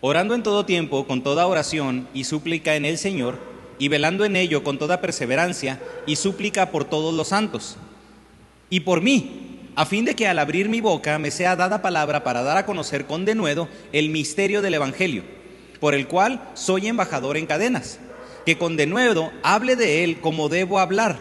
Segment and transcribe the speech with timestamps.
[0.00, 3.38] orando en todo tiempo con toda oración y súplica en el Señor,
[3.78, 7.76] y velando en ello con toda perseverancia y súplica por todos los santos.
[8.68, 12.22] Y por mí, a fin de que al abrir mi boca me sea dada palabra
[12.22, 15.22] para dar a conocer con denuedo el misterio del Evangelio,
[15.80, 17.98] por el cual soy embajador en cadenas,
[18.44, 21.18] que con denuedo hable de él como debo hablar,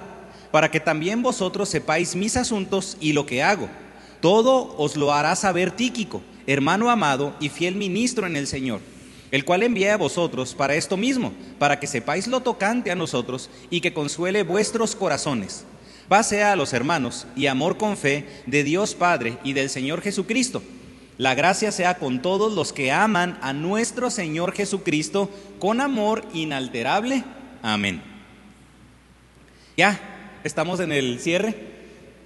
[0.51, 3.69] para que también vosotros sepáis mis asuntos y lo que hago.
[4.19, 6.21] Todo os lo hará saber Tíquico,
[6.51, 8.81] hermano amado y fiel ministro en el Señor
[9.31, 13.49] el cual envía a vosotros para esto mismo, para que sepáis lo tocante a nosotros
[13.69, 15.65] y que consuele vuestros corazones.
[16.07, 20.63] Pase a los hermanos y amor con fe de Dios Padre y del Señor Jesucristo.
[21.19, 25.29] La gracia sea con todos los que aman a nuestro Señor Jesucristo
[25.59, 27.23] con amor inalterable.
[27.61, 28.01] Amén.
[29.77, 31.68] Ya, estamos en el cierre.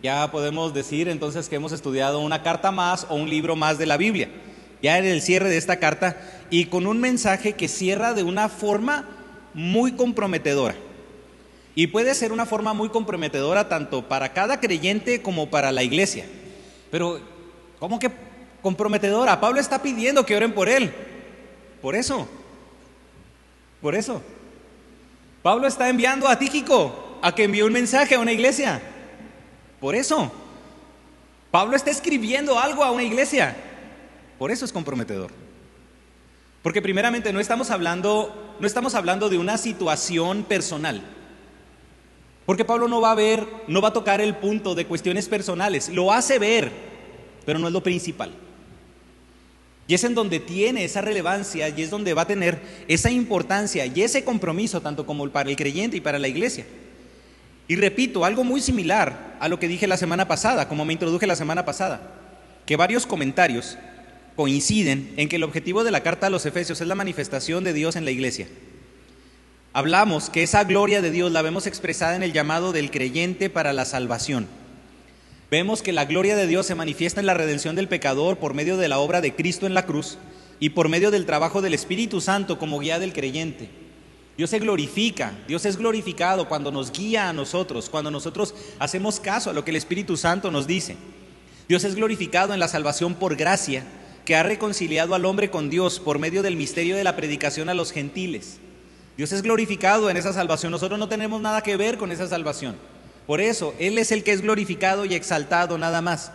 [0.04, 3.86] Ya podemos decir entonces que hemos estudiado una carta más o un libro más de
[3.86, 4.28] la Biblia.
[4.82, 6.18] Ya en el cierre de esta carta
[6.50, 9.08] y con un mensaje que cierra de una forma
[9.54, 10.76] muy comprometedora.
[11.74, 16.26] Y puede ser una forma muy comprometedora tanto para cada creyente como para la iglesia.
[16.92, 17.22] Pero,
[17.80, 18.12] ¿cómo que
[18.62, 19.40] comprometedora?
[19.40, 20.92] Pablo está pidiendo que oren por él.
[21.82, 22.28] Por eso.
[23.82, 24.22] Por eso.
[25.42, 28.82] Pablo está enviando a Tíquico a que envíe un mensaje a una iglesia.
[29.84, 30.32] Por eso.
[31.52, 33.54] Pablo está escribiendo algo a una iglesia.
[34.40, 35.30] Por eso es comprometedor.
[36.62, 41.04] Porque primeramente no estamos hablando, no estamos hablando de una situación personal.
[42.46, 45.90] Porque Pablo no va a ver, no va a tocar el punto de cuestiones personales,
[45.90, 46.72] lo hace ver,
[47.46, 48.32] pero no es lo principal.
[49.86, 53.86] Y es en donde tiene esa relevancia y es donde va a tener esa importancia
[53.86, 56.66] y ese compromiso tanto como para el creyente y para la iglesia.
[57.68, 61.28] Y repito, algo muy similar a lo que dije la semana pasada, como me introduje
[61.28, 62.02] la semana pasada,
[62.66, 63.78] que varios comentarios
[64.36, 67.74] coinciden en que el objetivo de la carta a los Efesios es la manifestación de
[67.74, 68.48] Dios en la iglesia.
[69.72, 73.74] Hablamos que esa gloria de Dios la vemos expresada en el llamado del creyente para
[73.74, 74.48] la salvación.
[75.50, 78.78] Vemos que la gloria de Dios se manifiesta en la redención del pecador por medio
[78.78, 80.18] de la obra de Cristo en la cruz
[80.60, 83.70] y por medio del trabajo del Espíritu Santo como guía del creyente.
[84.36, 89.52] Dios se glorifica, Dios es glorificado cuando nos guía a nosotros, cuando nosotros hacemos caso
[89.52, 90.98] a lo que el Espíritu Santo nos dice.
[91.68, 93.84] Dios es glorificado en la salvación por gracia
[94.26, 97.74] que ha reconciliado al hombre con Dios por medio del misterio de la predicación a
[97.74, 98.58] los gentiles.
[99.18, 100.72] Dios es glorificado en esa salvación.
[100.72, 102.76] Nosotros no tenemos nada que ver con esa salvación.
[103.28, 106.32] Por eso, Él es el que es glorificado y exaltado nada más.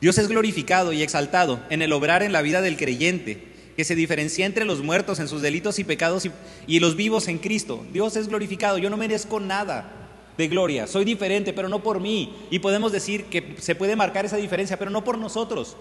[0.00, 3.49] Dios es glorificado y exaltado en el obrar en la vida del creyente,
[3.80, 6.28] que se diferencia entre los muertos en sus delitos y pecados
[6.66, 7.82] y, los vivos en Cristo.
[7.94, 8.76] Dios es glorificado.
[8.76, 9.90] Yo no merezco nada
[10.36, 10.86] de gloria.
[10.86, 12.36] Soy diferente, pero no por mí.
[12.50, 15.78] Y podemos decir que se puede marcar esa diferencia, pero no por nosotros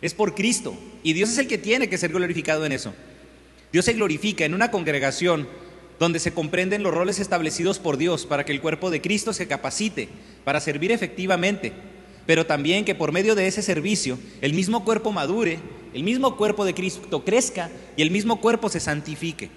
[0.00, 0.74] es por Cristo.
[1.02, 2.94] Y Dios es el que tiene que ser glorificado en eso.
[3.70, 5.46] Dios se glorifica en una congregación
[5.98, 9.46] donde se comprenden los roles establecidos por Dios para que el cuerpo de Cristo se
[9.46, 10.08] capacite
[10.42, 11.74] para servir efectivamente,
[12.24, 15.58] pero también que por medio de ese servicio el mismo cuerpo madure,
[15.96, 19.48] el mismo cuerpo de Cristo crezca y el mismo cuerpo se santifique.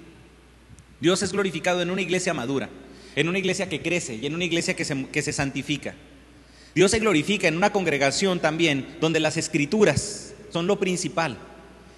[1.01, 2.69] Dios es glorificado en una iglesia madura,
[3.17, 5.95] en una iglesia que crece y en una iglesia que se, que se santifica.
[6.73, 11.37] Dios se glorifica en una congregación también donde las escrituras son lo principal.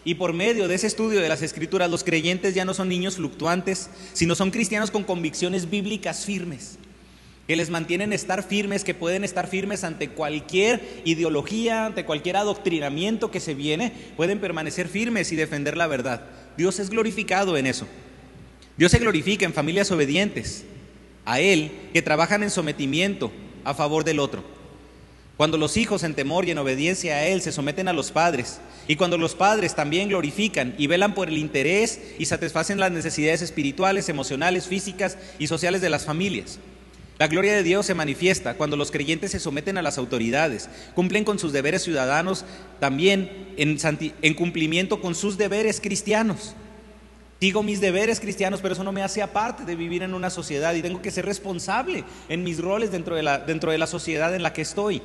[0.03, 3.17] Y por medio de ese estudio de las escrituras, los creyentes ya no son niños
[3.17, 6.79] fluctuantes, sino son cristianos con convicciones bíblicas firmes,
[7.47, 13.31] que les mantienen estar firmes, que pueden estar firmes ante cualquier ideología, ante cualquier adoctrinamiento
[13.31, 16.21] que se viene, pueden permanecer firmes y defender la verdad.
[16.57, 17.87] Dios es glorificado en eso.
[18.77, 20.63] Dios se glorifica en familias obedientes,
[21.25, 23.31] a Él que trabajan en sometimiento
[23.63, 24.43] a favor del otro.
[25.37, 28.59] Cuando los hijos en temor y en obediencia a Él se someten a los padres,
[28.87, 33.41] y cuando los padres también glorifican y velan por el interés y satisfacen las necesidades
[33.41, 36.59] espirituales, emocionales, físicas y sociales de las familias.
[37.21, 41.23] La gloria de Dios se manifiesta cuando los creyentes se someten a las autoridades, cumplen
[41.23, 42.45] con sus deberes ciudadanos,
[42.79, 43.77] también en,
[44.23, 46.55] en cumplimiento con sus deberes cristianos.
[47.39, 50.73] Digo mis deberes cristianos, pero eso no me hace aparte de vivir en una sociedad
[50.73, 54.33] y tengo que ser responsable en mis roles dentro de la, dentro de la sociedad
[54.33, 55.03] en la que estoy.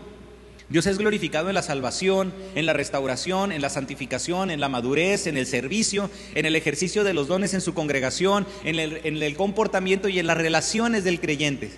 [0.71, 5.27] Dios es glorificado en la salvación, en la restauración, en la santificación, en la madurez,
[5.27, 10.09] en el servicio, en el ejercicio de los dones en su congregación, en el, comportamiento
[10.09, 11.73] y en las relaciones del creyente.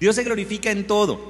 [0.00, 1.20] Dios se glorifica en todo.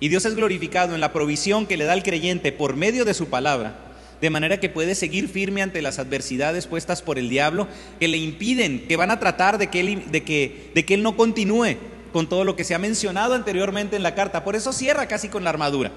[0.00, 3.14] Y Dios es glorificado en la provisión que le da al creyente por medio de
[3.14, 3.78] su palabra,
[4.20, 7.68] de manera que puede seguir firme ante las adversidades puestas por el diablo
[8.00, 11.02] que le impiden, que van a tratar de que él, de que, de que él
[11.04, 11.76] no continúe
[12.12, 14.44] con todo lo que se ha mencionado anteriormente en la carta.
[14.44, 15.92] Por eso cierra casi con la armadura.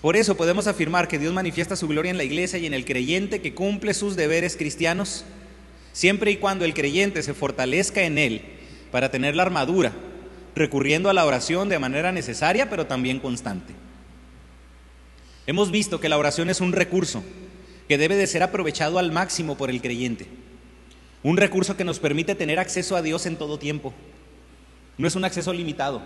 [0.00, 2.84] Por eso podemos afirmar que Dios manifiesta su gloria en la iglesia y en el
[2.84, 5.24] creyente que cumple sus deberes cristianos,
[5.92, 8.55] siempre y cuando el creyente se fortalezca en él
[8.90, 9.92] para tener la armadura,
[10.54, 13.74] recurriendo a la oración de manera necesaria, pero también constante.
[15.46, 17.22] Hemos visto que la oración es un recurso
[17.88, 20.26] que debe de ser aprovechado al máximo por el creyente.
[21.22, 23.94] Un recurso que nos permite tener acceso a Dios en todo tiempo.
[24.98, 26.02] No es un acceso limitado.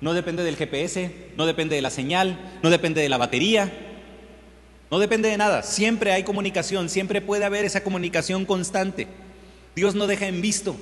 [0.00, 3.72] No depende del GPS, no depende de la señal, no depende de la batería,
[4.90, 5.62] no depende de nada.
[5.62, 9.08] Siempre hay comunicación, siempre puede haber esa comunicación constante.
[9.74, 10.76] Dios no deja en visto.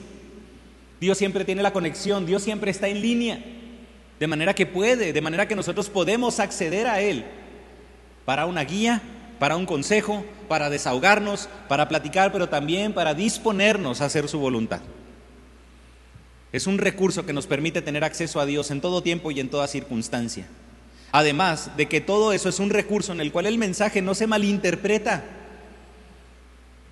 [1.02, 3.42] Dios siempre tiene la conexión, Dios siempre está en línea.
[4.20, 7.24] De manera que puede, de manera que nosotros podemos acceder a Él
[8.24, 9.02] para una guía,
[9.40, 14.80] para un consejo, para desahogarnos, para platicar, pero también para disponernos a hacer su voluntad.
[16.52, 19.50] Es un recurso que nos permite tener acceso a Dios en todo tiempo y en
[19.50, 20.46] toda circunstancia.
[21.10, 24.28] Además de que todo eso es un recurso en el cual el mensaje no se
[24.28, 25.24] malinterpreta.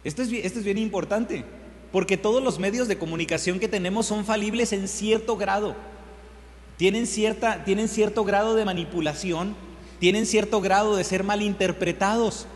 [0.03, 1.45] Esto es, esto es bien importante,
[1.93, 5.75] porque todos los medios de comunicación que tenemos son falibles en cierto grado.
[6.77, 9.55] Tienen, cierta, tienen cierto grado de manipulación
[10.01, 12.47] tienen cierto grado de ser malinterpretados.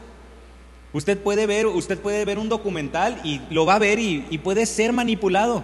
[0.92, 4.64] Usted puede ver, usted puede ver un documental y lo va a ver y, puede
[4.66, 5.62] ser manipulado.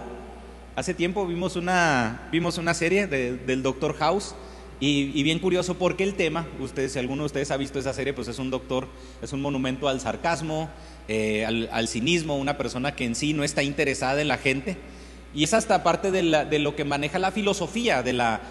[0.75, 4.35] Hace tiempo vimos una, vimos una serie del Doctor House
[4.83, 8.13] y, bien curioso porque el tema, ustedes, si alguno de ustedes ha visto esa serie,
[8.13, 8.87] pues es un doctor,
[9.21, 10.71] es un monumento al sarcasmo,
[11.07, 14.77] eh, al, cinismo, una persona que en sí no está interesada en la gente.
[15.35, 18.41] Y es hasta parte de, lo que maneja la filosofía de la,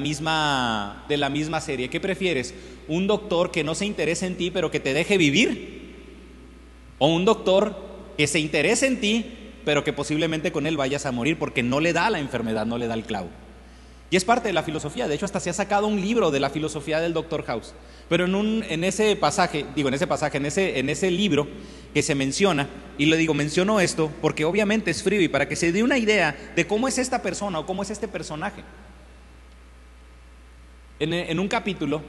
[0.00, 1.88] misma, de la misma serie.
[1.88, 2.52] ¿Qué prefieres?
[2.88, 5.94] ¿Un doctor que no se interese en ti pero que te deje vivir?
[6.98, 7.76] ¿O un doctor
[8.18, 9.24] que se interese en ti
[9.64, 12.76] pero que posiblemente con él vayas a morir porque no le da la enfermedad, no
[12.76, 13.28] le da el clavo?
[14.08, 16.38] Y es parte de la filosofía, de hecho hasta se ha sacado un libro de
[16.38, 17.74] la filosofía del doctor House.
[18.08, 21.48] Pero en, un, en ese pasaje, digo en ese pasaje, en ese, en ese libro
[21.92, 22.68] que se menciona,
[22.98, 25.98] y le digo, menciono esto porque obviamente es frío y para que se dé una
[25.98, 28.62] idea de cómo es esta persona o cómo es este personaje.
[30.98, 32.00] En, un capítulo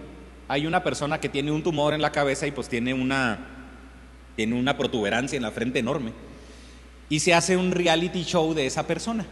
[0.48, 3.40] hay una persona que tiene un tumor en la cabeza y pues tiene una,
[4.36, 6.14] tiene una protuberancia en la frente enorme.
[7.10, 9.26] Y se hace un reality show de esa persona.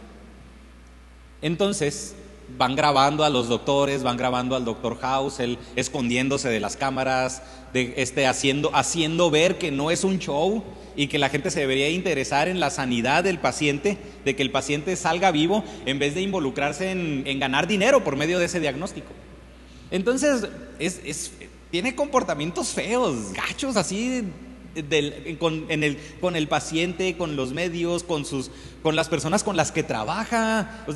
[1.40, 2.16] Entonces
[2.58, 7.42] van grabando a los doctores, van grabando al doctor House, él escondiéndose de las cámaras,
[7.72, 10.62] de, este, haciendo, haciendo ver que no es un show
[10.94, 14.50] y que la gente se debería interesar en la sanidad del paciente, de que el
[14.50, 19.12] paciente salga vivo en vez de involucrarse en ganar dinero por medio de ese diagnóstico.
[19.90, 20.48] Entonces,
[20.78, 21.32] es,
[21.70, 24.24] tiene comportamientos feos, gachos, así
[25.38, 28.50] con, el, paciente, con los medios, con, sus,
[28.82, 30.86] con las personas con las que trabaja.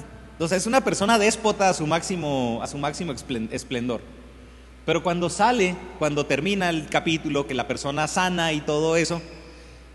[0.49, 4.01] Sea, es una persona déspota a su máximo, a su máximo esplendor.
[4.87, 9.21] Pero cuando sale, cuando termina el capítulo, que la persona sana y todo eso,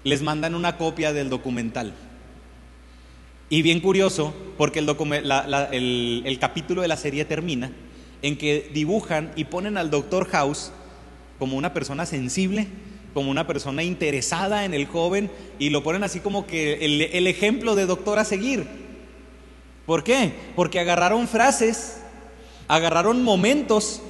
[0.03, 1.93] les mandan una copia del documental.
[3.49, 7.71] Y bien curioso, porque el capítulo de la serie termina
[8.21, 10.71] en que dibujan y ponen al doctor House
[11.37, 12.67] como una persona sensible,
[13.13, 17.75] como una persona interesada en el joven y lo ponen así como que el, ejemplo
[17.75, 18.84] de doctor a seguir.
[19.85, 20.33] ¿Por qué?
[20.55, 21.97] Porque agarraron frases,
[22.67, 24.01] agarraron momentos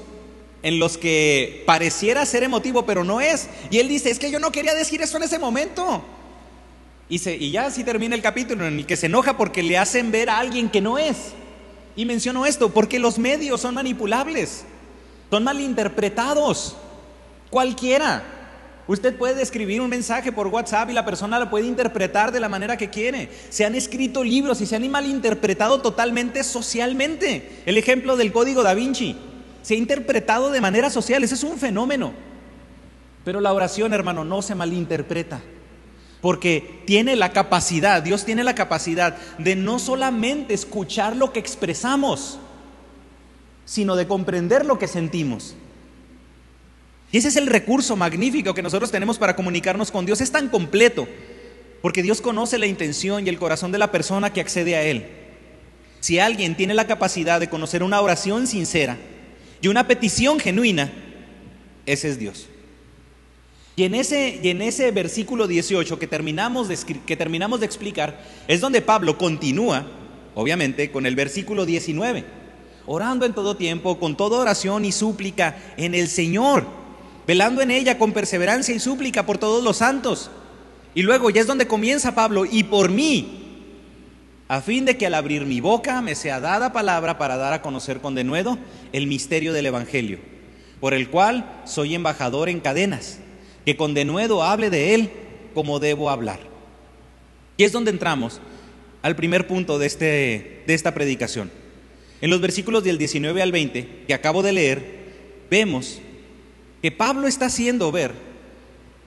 [0.63, 3.50] en los que pareciera ser emotivo, pero no es.
[3.69, 6.04] Y él dice, es que yo no quería decir eso en ese momento.
[7.07, 10.12] Y, y ya así termina el capítulo en el que se enoja porque le hacen
[10.12, 11.34] ver a alguien que no es.
[11.96, 14.63] Y menciono esto porque los medios son manipulables,
[15.29, 16.75] son malinterpretados.
[17.50, 18.35] Cualquiera.
[18.88, 22.50] Usted puede escribir un mensaje por WhatsApp y la persona lo puede interpretar de la
[22.50, 23.30] manera que quiere.
[23.50, 27.63] Se han escrito libros y se han malinterpretado totalmente socialmente.
[27.65, 29.18] El ejemplo del código da Vinci
[29.63, 31.24] se ha interpretado de manera social.
[31.24, 32.13] Ese es un fenómeno.
[33.24, 35.42] Pero la oración, hermano, no se malinterpreta
[36.25, 42.39] porque tiene la capacidad, Dios tiene la capacidad de no solamente escuchar lo que expresamos,
[43.63, 45.56] sino de comprender lo que sentimos.
[47.12, 50.22] Y ese es el recurso magnífico que nosotros tenemos para comunicarnos con Dios.
[50.22, 51.08] Es tan completo,
[51.82, 55.06] porque Dios conoce la intención y el corazón de la persona que accede a Él.
[56.00, 58.98] Si alguien tiene la capacidad de conocer una oración sincera
[59.62, 60.92] y una petición genuina,
[61.86, 62.48] ese es Dios.
[63.76, 68.22] Y en ese, y en ese versículo 18 que terminamos, de, que terminamos de explicar,
[68.48, 69.86] es donde Pablo continúa,
[70.34, 72.24] obviamente, con el versículo 19,
[72.86, 76.66] orando en todo tiempo, con toda oración y súplica en el Señor,
[77.27, 80.29] velando en ella con perseverancia y súplica por todos los santos.
[80.94, 83.41] Y luego ya es donde comienza Pablo, y por mí,
[84.48, 87.62] a fin de que al abrir mi boca me sea dada palabra para dar a
[87.62, 88.58] conocer con denuedo
[88.94, 90.36] el misterio del Evangelio
[90.79, 93.20] por el cual soy embajador en cadenas,
[93.65, 95.10] que con denuedo hable de él
[95.53, 96.39] como debo hablar.
[97.58, 98.39] Y es donde entramos
[99.01, 101.50] al primer punto de, este, de esta predicación.
[102.22, 104.86] En los versículos del 19 al 20 que acabo de leer,
[105.50, 106.01] vemos
[106.86, 108.13] que Pablo está haciendo ver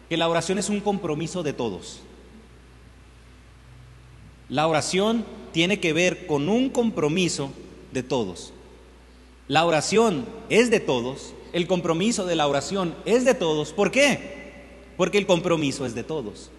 [0.09, 2.01] que la oración es un compromiso de todos.
[4.49, 7.53] La oración tiene que ver con un compromiso
[7.93, 8.53] de todos.
[9.47, 13.73] La oración es de todos, el compromiso de la oración es de todos.
[13.73, 14.57] ¿Por qué?
[14.97, 16.51] Porque el compromiso es de todos.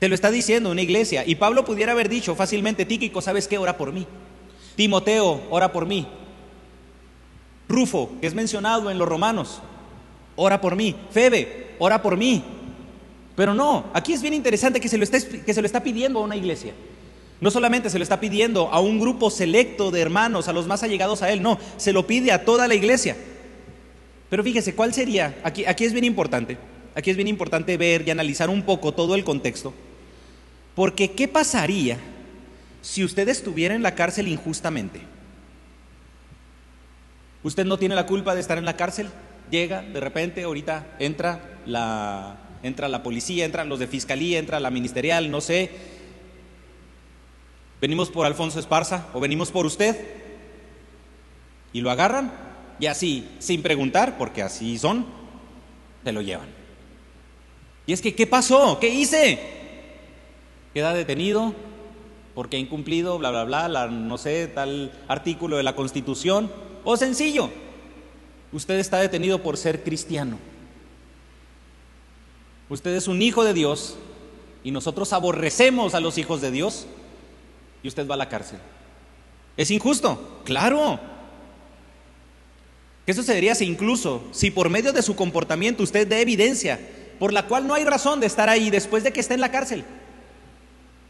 [0.00, 1.24] Te lo está diciendo una iglesia.
[1.26, 3.56] Y Pablo pudiera haber dicho fácilmente, Tíquico, ¿sabes qué?
[3.56, 4.06] Ora por mí.
[4.74, 6.06] Timoteo, ora por mí.
[7.70, 9.62] Rufo, que es mencionado en los romanos,
[10.36, 10.94] ora por mí.
[11.10, 12.44] Febe, ora por mí.
[13.34, 16.20] Pero no, aquí es bien interesante que se lo está, que se lo está pidiendo
[16.20, 16.72] a una iglesia.
[17.40, 20.82] No solamente se lo está pidiendo a un grupo selecto de hermanos, a los más
[20.82, 23.14] allegados a él, no, se lo pide a toda la iglesia.
[24.30, 25.38] Pero fíjese, ¿cuál sería?
[25.44, 26.56] Aquí, aquí es bien importante,
[26.94, 29.74] aquí es bien importante ver y analizar un poco todo el contexto.
[30.74, 31.98] Porque ¿qué pasaría
[32.80, 35.00] si usted estuviera en la cárcel injustamente?
[37.42, 39.08] Usted no tiene la culpa de estar en la cárcel,
[39.50, 44.70] llega de repente, ahorita entra la, entra la policía, entran los de fiscalía, entra la
[44.70, 45.70] ministerial, no sé.
[47.80, 49.96] Venimos por Alfonso Esparza o venimos por usted
[51.72, 52.32] y lo agarran
[52.78, 55.06] y así, sin preguntar, porque así son,
[56.04, 56.48] se lo llevan.
[57.86, 58.78] Y es que, ¿qué pasó?
[58.80, 59.38] ¿Qué hice?
[60.74, 61.54] Queda detenido
[62.34, 66.52] porque ha incumplido, bla, bla, bla, la, no sé, tal artículo de la Constitución.
[66.84, 67.50] O sencillo,
[68.52, 70.38] usted está detenido por ser cristiano.
[72.68, 73.96] Usted es un hijo de Dios
[74.64, 76.86] y nosotros aborrecemos a los hijos de Dios
[77.82, 78.58] y usted va a la cárcel.
[79.56, 80.40] ¿Es injusto?
[80.44, 80.98] Claro.
[83.06, 86.80] ¿Qué sucedería si incluso, si por medio de su comportamiento usted dé evidencia
[87.20, 89.52] por la cual no hay razón de estar ahí después de que esté en la
[89.52, 89.84] cárcel?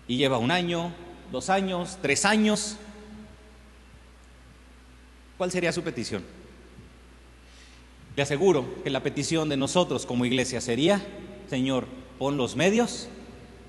[0.06, 0.92] Y lleva un año,
[1.32, 2.76] dos años, tres años.
[5.38, 6.22] ¿Cuál sería su petición?
[8.16, 11.02] Le aseguro que la petición de nosotros como iglesia sería,
[11.48, 11.86] Señor,
[12.18, 13.08] pon los medios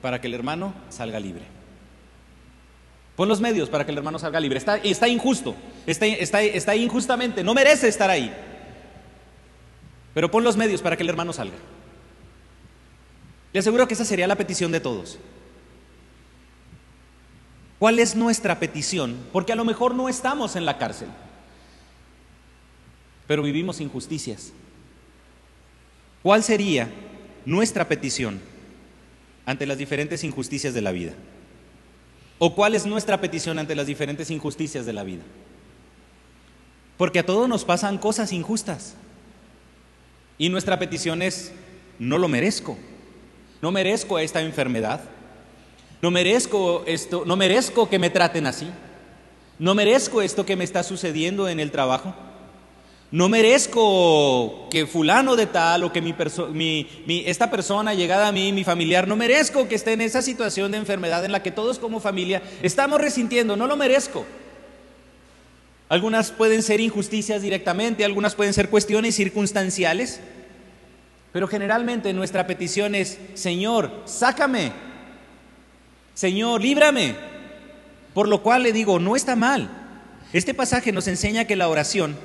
[0.02, 1.44] para que el hermano salga libre.
[3.18, 4.58] Pon los medios para que el hermano salga libre.
[4.58, 8.34] Está, injusto, está injustamente, no merece estar ahí.
[10.14, 11.58] Pero pon los medios para que el hermano salga.
[13.52, 15.20] Le aseguro que esa sería la petición de todos.
[17.80, 19.18] ¿Cuál es nuestra petición?
[19.34, 21.10] Porque a lo mejor no estamos en la cárcel,
[23.28, 24.52] pero vivimos injusticias.
[26.24, 26.90] ¿Cuál sería
[27.46, 28.40] nuestra petición
[29.46, 31.14] ante las diferentes injusticias de la vida?
[32.40, 35.24] ¿O cuál es nuestra petición ante las diferentes injusticias de la vida?
[36.98, 38.96] Porque a todos nos pasan cosas injustas.
[40.38, 41.52] Y nuestra petición es,
[42.00, 42.78] no lo merezco.
[43.62, 45.02] No merezco esta enfermedad.
[46.02, 48.68] No merezco esto, no merezco que me traten así.
[49.60, 52.14] No merezco esto que me está sucediendo en el trabajo.
[53.10, 56.88] No merezco que fulano de tal o que mi,
[57.26, 60.78] esta persona llegada a mí, mi familiar, no merezco que esté en esa situación de
[60.78, 64.26] enfermedad en la que todos como familia estamos resintiendo, no lo merezco.
[65.88, 70.20] Algunas pueden ser injusticias directamente, algunas pueden ser cuestiones circunstanciales,
[71.32, 74.74] pero generalmente nuestra petición es, Señor, sácame,
[76.14, 77.16] Señor, líbrame,
[78.14, 79.70] por lo cual le digo, no está mal.
[80.34, 82.18] Este pasaje nos enseña que la oración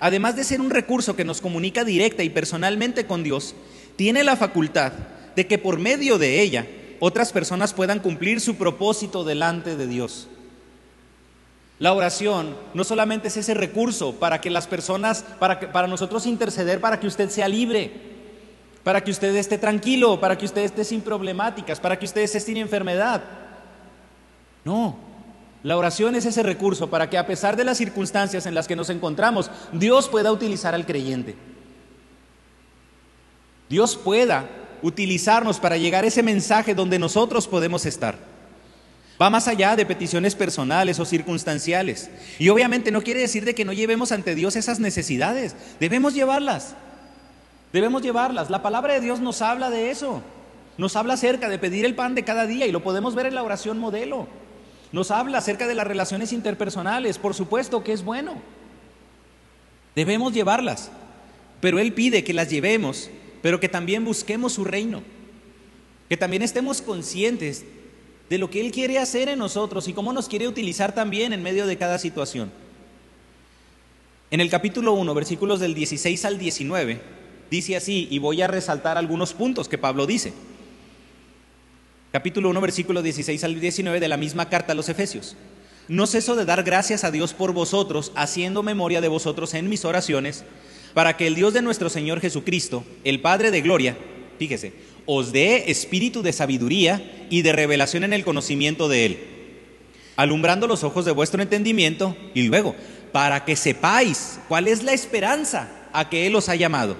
[0.00, 3.54] además de ser un recurso que nos comunica directa y personalmente con Dios,
[3.96, 4.92] tiene la facultad
[5.36, 6.66] de que por medio de ella
[6.98, 10.28] otras personas puedan cumplir su propósito delante de Dios.
[11.78, 16.80] La oración no solamente es ese recurso para que las personas, para, para nosotros interceder
[16.80, 17.90] para que usted sea libre,
[18.84, 22.40] para que usted esté tranquilo, para que usted esté sin problemáticas, para que usted esté
[22.40, 23.22] sin enfermedad.
[24.64, 25.09] No,
[25.62, 28.76] la oración es ese recurso para que a pesar de las circunstancias en las que
[28.76, 31.36] nos encontramos, Dios pueda utilizar al creyente.
[33.68, 34.48] Dios pueda
[34.82, 38.16] utilizarnos para llegar a ese mensaje donde nosotros podemos estar.
[39.20, 42.10] Va más allá de peticiones personales o circunstanciales.
[42.38, 45.54] Y obviamente no quiere decir de que no llevemos ante Dios esas necesidades.
[45.78, 46.74] Debemos llevarlas.
[47.70, 48.48] Debemos llevarlas.
[48.48, 50.22] La palabra de Dios nos habla de eso.
[50.78, 53.34] Nos habla acerca de pedir el pan de cada día y lo podemos ver en
[53.34, 54.26] la oración modelo.
[54.92, 58.34] Nos habla acerca de las relaciones interpersonales, por supuesto que es bueno.
[59.94, 60.90] Debemos llevarlas,
[61.60, 63.10] pero Él pide que las llevemos,
[63.42, 65.02] pero que también busquemos su reino,
[66.08, 67.64] que también estemos conscientes
[68.28, 71.42] de lo que Él quiere hacer en nosotros y cómo nos quiere utilizar también en
[71.42, 72.50] medio de cada situación.
[74.30, 77.00] En el capítulo 1, versículos del 16 al 19,
[77.50, 80.32] dice así, y voy a resaltar algunos puntos que Pablo dice.
[82.12, 85.36] Capítulo 1, versículos 16 al 19 de la misma carta a los Efesios.
[85.86, 89.84] No ceso de dar gracias a Dios por vosotros, haciendo memoria de vosotros en mis
[89.84, 90.42] oraciones,
[90.92, 93.96] para que el Dios de nuestro Señor Jesucristo, el Padre de Gloria,
[94.40, 94.72] fíjese,
[95.06, 99.18] os dé espíritu de sabiduría y de revelación en el conocimiento de Él,
[100.16, 102.74] alumbrando los ojos de vuestro entendimiento y luego,
[103.12, 106.96] para que sepáis cuál es la esperanza a que Él os ha llamado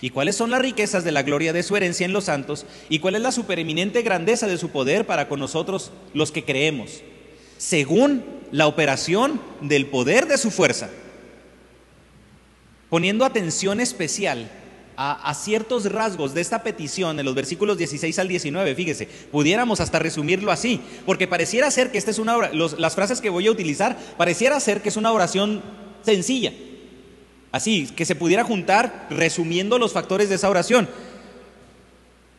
[0.00, 3.00] y cuáles son las riquezas de la gloria de su herencia en los santos y
[3.00, 7.02] cuál es la supereminente grandeza de su poder para con nosotros los que creemos,
[7.58, 10.90] según la operación del poder de su fuerza,
[12.88, 14.50] poniendo atención especial
[15.02, 19.98] a, ciertos rasgos de esta petición en los versículos 16 al 19, fíjese, pudiéramos hasta
[19.98, 23.96] resumirlo así, porque pareciera ser que esta es una las frases que voy a utilizar,
[24.18, 25.62] pareciera ser que es una oración
[26.02, 26.52] sencilla,
[27.52, 30.88] así, que se pudiera juntar resumiendo los factores de esa oración.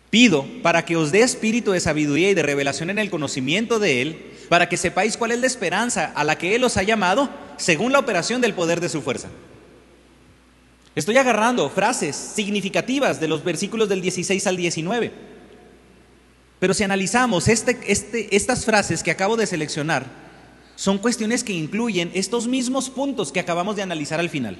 [0.09, 4.01] Pido para que os dé espíritu de sabiduría y de revelación en el conocimiento de
[4.01, 7.29] Él, para que sepáis cuál es la esperanza a la que Él os ha llamado,
[7.57, 9.29] según la operación del poder de su fuerza.
[10.93, 15.11] Estoy agarrando frases significativas de los versículos del 16 al 19.
[16.59, 20.05] Pero si analizamos este, este, estas frases que acabo de seleccionar,
[20.75, 24.57] son cuestiones que incluyen estos mismos puntos que acabamos de analizar al final.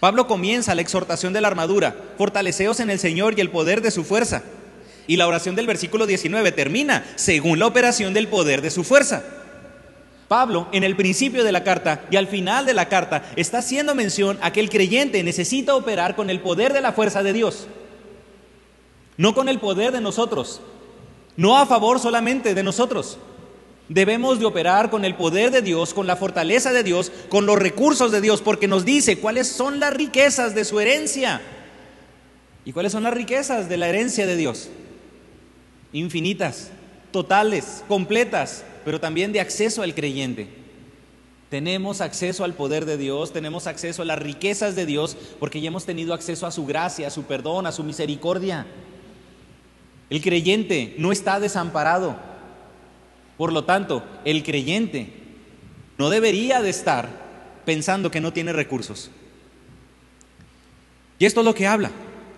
[0.00, 3.90] Pablo comienza la exhortación de la armadura, fortaleceos en el Señor y el poder de
[3.90, 4.42] su fuerza.
[5.06, 9.22] Y la oración del versículo 19 termina, según la operación del poder de su fuerza.
[10.26, 13.94] Pablo, en el principio de la carta y al final de la carta, está haciendo
[13.94, 17.66] mención a que el creyente necesita operar con el poder de la fuerza de Dios,
[19.16, 20.62] no con el poder de nosotros,
[21.36, 23.18] no a favor solamente de nosotros.
[23.90, 27.58] Debemos de operar con el poder de Dios, con la fortaleza de Dios, con los
[27.58, 31.42] recursos de Dios, porque nos dice cuáles son las riquezas de su herencia.
[32.64, 34.68] ¿Y cuáles son las riquezas de la herencia de Dios?
[35.92, 36.70] Infinitas,
[37.10, 40.46] totales, completas, pero también de acceso al creyente.
[41.48, 45.66] Tenemos acceso al poder de Dios, tenemos acceso a las riquezas de Dios, porque ya
[45.66, 48.68] hemos tenido acceso a su gracia, a su perdón, a su misericordia.
[50.10, 52.29] El creyente no está desamparado.
[53.40, 55.14] Por lo tanto, el creyente
[55.96, 57.08] no debería de estar
[57.64, 59.10] pensando que no tiene recursos.
[61.18, 61.90] Y esto es lo que habla.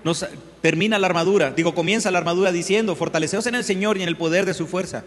[0.04, 0.24] Nos
[0.60, 4.16] termina la armadura, digo, comienza la armadura diciendo, fortaleceos en el Señor y en el
[4.16, 5.02] poder de su fuerza.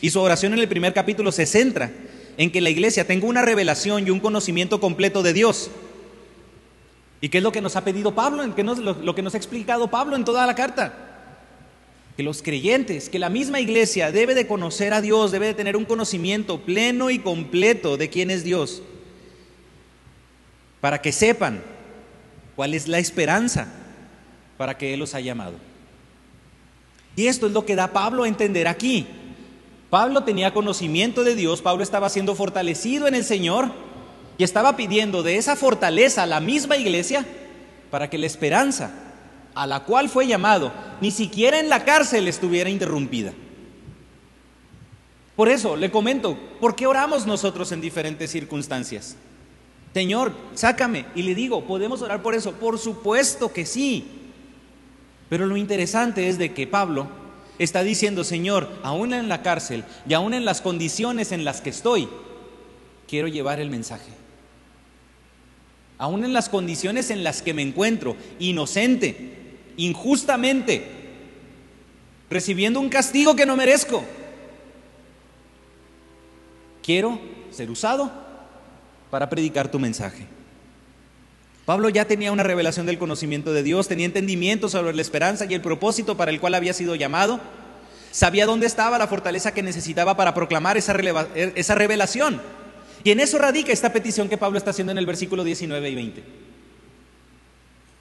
[0.00, 1.92] Y su oración en el primer capítulo se centra
[2.38, 5.70] en que la iglesia tenga una revelación y un conocimiento completo de Dios.
[7.20, 8.54] ¿Y qué es lo que nos ha pedido Pablo?
[8.54, 11.07] ¿Qué lo, lo que nos ha explicado Pablo en toda la carta?
[12.18, 15.76] Que los creyentes, que la misma iglesia debe de conocer a Dios, debe de tener
[15.76, 18.82] un conocimiento pleno y completo de quién es Dios,
[20.80, 21.62] para que sepan
[22.56, 23.72] cuál es la esperanza
[24.56, 25.54] para que Él los ha llamado.
[27.14, 29.06] Y esto es lo que da Pablo a entender aquí.
[29.88, 33.70] Pablo tenía conocimiento de Dios, Pablo estaba siendo fortalecido en el Señor
[34.38, 37.24] y estaba pidiendo de esa fortaleza a la misma iglesia
[37.92, 39.07] para que la esperanza
[39.58, 43.32] a la cual fue llamado ni siquiera en la cárcel estuviera interrumpida.
[45.34, 49.16] Por eso le comento, ¿por qué oramos nosotros en diferentes circunstancias?
[49.92, 51.06] Señor, sácame.
[51.16, 52.52] Y le digo, ¿podemos orar por eso?
[52.52, 54.06] Por supuesto que sí.
[55.28, 57.08] Pero lo interesante es de que Pablo
[57.58, 61.70] está diciendo, Señor, aún en la cárcel y aún en las condiciones en las que
[61.70, 62.08] estoy,
[63.08, 64.12] quiero llevar el mensaje.
[65.98, 69.47] Aún en las condiciones en las que me encuentro, inocente,
[69.78, 70.84] injustamente,
[72.28, 74.04] recibiendo un castigo que no merezco,
[76.82, 77.18] quiero
[77.50, 78.12] ser usado
[79.10, 80.26] para predicar tu mensaje.
[81.64, 85.54] Pablo ya tenía una revelación del conocimiento de Dios, tenía entendimiento sobre la esperanza y
[85.54, 87.40] el propósito para el cual había sido llamado,
[88.10, 90.96] sabía dónde estaba la fortaleza que necesitaba para proclamar esa,
[91.34, 92.40] esa revelación.
[93.04, 95.94] Y en eso radica esta petición que Pablo está haciendo en el versículo 19 y
[95.94, 96.47] 20.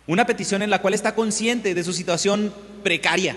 [0.08, 3.36] Una petición en la cual está consciente de su situación precaria.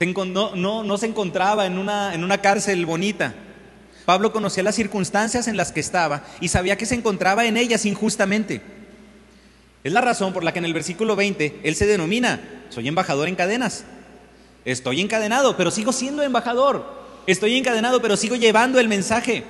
[0.00, 3.34] No, se encontraba en una, en una cárcel bonita,
[4.06, 7.84] Pablo conocía las circunstancias en las que estaba y sabía que se encontraba en ellas
[7.84, 8.62] injustamente.
[9.82, 13.26] Es la razón por la que en el versículo 20 él se denomina, soy embajador
[13.26, 13.84] en cadenas.
[14.64, 17.04] Estoy encadenado, pero sigo siendo embajador.
[17.26, 19.42] Estoy encadenado, pero sigo llevando el mensaje.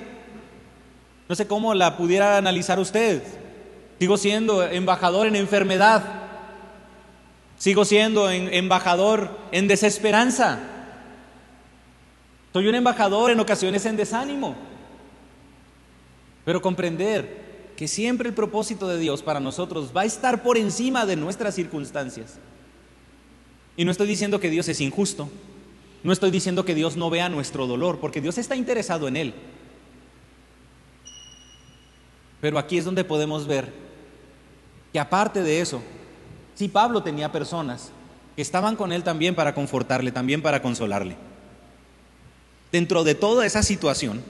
[1.29, 3.23] No sé cómo la pudiera analizar usted.
[3.99, 6.05] Sigo siendo embajador en enfermedad.
[7.57, 10.59] Sigo siendo embajador en desesperanza.
[12.53, 14.55] Soy un embajador en ocasiones en desánimo.
[16.45, 21.07] Pero comprender que siempre el propósito de Dios para nosotros va a estar por encima
[21.07, 22.39] de nuestras circunstancias.
[23.77, 25.29] Y no estoy diciendo que Dios es injusto,
[26.03, 29.35] no estoy diciendo que Dios no vea nuestro dolor, porque Dios está interesado en él.
[32.41, 33.86] Pero aquí es donde podemos ver
[34.97, 35.83] que aparte de eso,
[36.55, 37.91] si Pablo tenía personas
[38.35, 41.19] que estaban con él también para confortarle, también para consolarle.
[42.73, 44.23] Dentro de toda esa situación,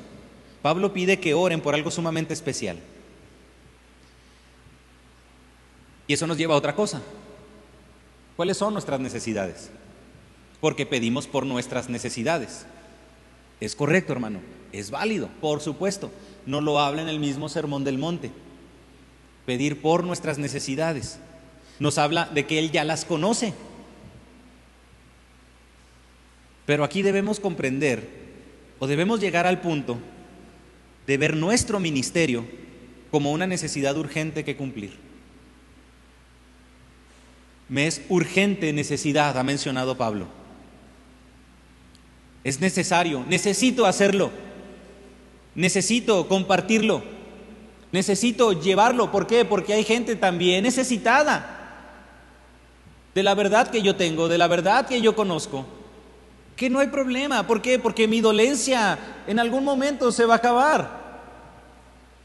[0.63, 2.79] Pablo pide que oren por algo sumamente especial.
[6.09, 7.01] Y eso nos lleva a otra cosa.
[8.35, 9.71] ¿Cuáles son nuestras necesidades?
[10.61, 12.67] Porque pedimos por nuestras necesidades.
[13.61, 14.41] Es correcto, hermano.
[14.73, 16.11] Es válido, por supuesto.
[16.45, 18.33] No lo habla en el mismo sermón del monte.
[19.47, 21.19] Pedir por nuestras necesidades.
[21.79, 23.55] Nos habla de que Él ya las conoce.
[26.67, 28.09] Pero aquí debemos comprender
[28.79, 29.99] o debemos llegar al punto
[31.07, 32.45] de ver nuestro ministerio
[33.11, 34.95] como una necesidad urgente que cumplir.
[37.69, 40.27] Me es urgente necesidad, ha mencionado Pablo.
[42.45, 44.31] Es necesario, necesito hacerlo,
[45.55, 47.03] necesito compartirlo,
[47.97, 49.11] necesito llevarlo.
[49.11, 49.45] ¿Por qué?
[49.45, 51.55] Porque hay gente también necesitada
[53.15, 55.65] de la verdad que yo tengo, de la verdad que yo conozco.
[56.55, 57.47] Que no hay problema.
[57.47, 57.79] ¿Por qué?
[57.79, 61.07] Porque mi dolencia en algún momento se va a acabar.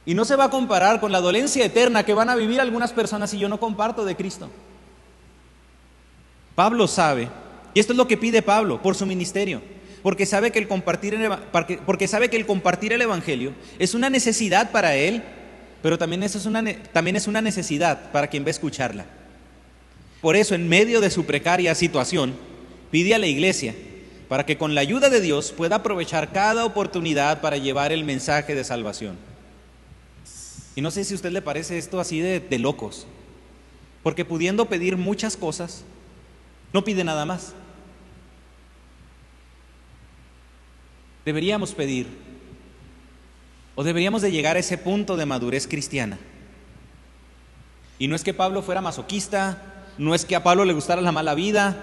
[0.06, 2.92] Y no se va a comparar con la dolencia eterna que van a vivir algunas
[2.92, 4.50] personas si yo no comparto de Cristo.
[6.56, 7.30] Pablo sabe,
[7.74, 9.62] y esto es lo que pide Pablo por su ministerio,
[10.04, 11.32] porque sabe que el compartir el,
[11.86, 15.24] porque sabe que el compartir el evangelio es una necesidad para él,
[15.82, 16.64] pero también, eso es una,
[16.94, 19.06] también es una necesidad para quien va a escucharla.
[20.22, 22.36] Por eso, en medio de su precaria situación,
[22.92, 23.74] pide a la iglesia
[24.28, 28.56] para que con la ayuda de Dios pueda aprovechar cada oportunidad para llevar el mensaje
[28.56, 29.18] de salvación.
[30.76, 33.08] Y no sé si a usted le parece esto así de, de locos,
[34.04, 35.84] porque pudiendo pedir muchas cosas,
[36.72, 37.54] no pide nada más.
[41.26, 42.08] Deberíamos pedir,
[43.76, 46.18] o deberíamos de llegar a ese punto de madurez cristiana.
[48.00, 51.12] Y no es que Pablo fuera masoquista, no es que a Pablo le gustara la
[51.12, 51.78] mala vida,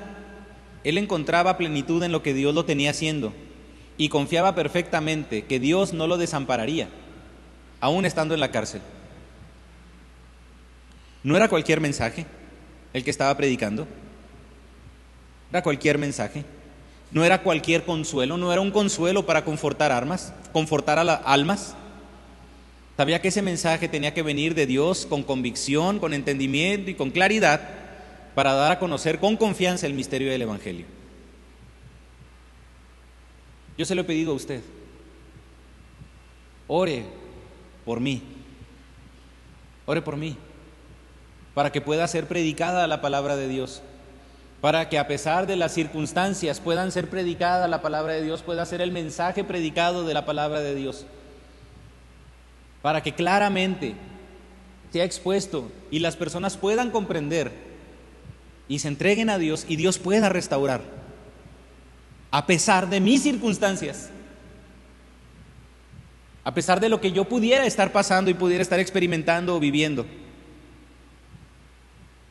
[0.85, 3.33] él encontraba plenitud en lo que Dios lo tenía haciendo
[3.97, 6.89] y confiaba perfectamente que Dios no lo desampararía,
[7.81, 8.81] aún estando en la cárcel.
[11.23, 12.27] No era cualquier mensaje
[12.93, 13.87] el que estaba predicando,
[15.51, 16.45] era cualquier mensaje,
[17.11, 21.75] no era cualquier consuelo, no era un consuelo para confortar armas, confortar a las almas.
[22.99, 27.13] Sabía que ese mensaje tenía que venir de Dios con convicción, con entendimiento y con
[27.13, 27.61] claridad
[28.35, 30.85] para dar a conocer con confianza el misterio del Evangelio.
[33.77, 34.63] Yo se lo he pedido a usted.
[36.67, 37.05] Ore
[37.85, 38.21] por mí.
[39.87, 40.37] Ore por mí.
[41.55, 43.81] Para que pueda ser predicada la palabra de Dios.
[44.61, 48.67] Para que a pesar de las circunstancias puedan ser predicada la palabra de Dios, pueda
[48.67, 51.07] ser el mensaje predicado de la palabra de Dios.
[52.89, 53.93] Para que claramente
[54.91, 57.53] sea expuesto y las personas puedan comprender
[58.67, 60.81] y se entreguen a Dios y Dios pueda restaurar,
[62.31, 64.09] a pesar de mis circunstancias,
[66.45, 70.07] a pesar de lo que yo pudiera estar pasando y pudiera estar experimentando o viviendo.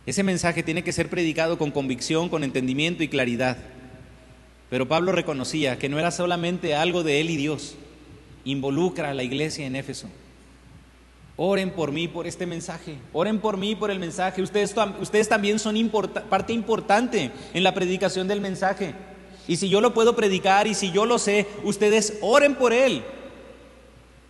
[0.07, 3.57] Ese mensaje tiene que ser predicado con convicción, con entendimiento y claridad.
[4.71, 7.75] Pero Pablo reconocía que no era solamente algo de él y Dios,
[8.43, 10.09] involucra a la iglesia en Éfeso.
[11.39, 12.97] Oren por mí por este mensaje.
[13.13, 14.41] Oren por mí por el mensaje.
[14.41, 15.75] Ustedes, ustedes también son
[16.29, 18.95] parte importante en la predicación del mensaje.
[19.47, 23.03] Y si yo lo puedo predicar y si yo lo sé, ustedes oren por él.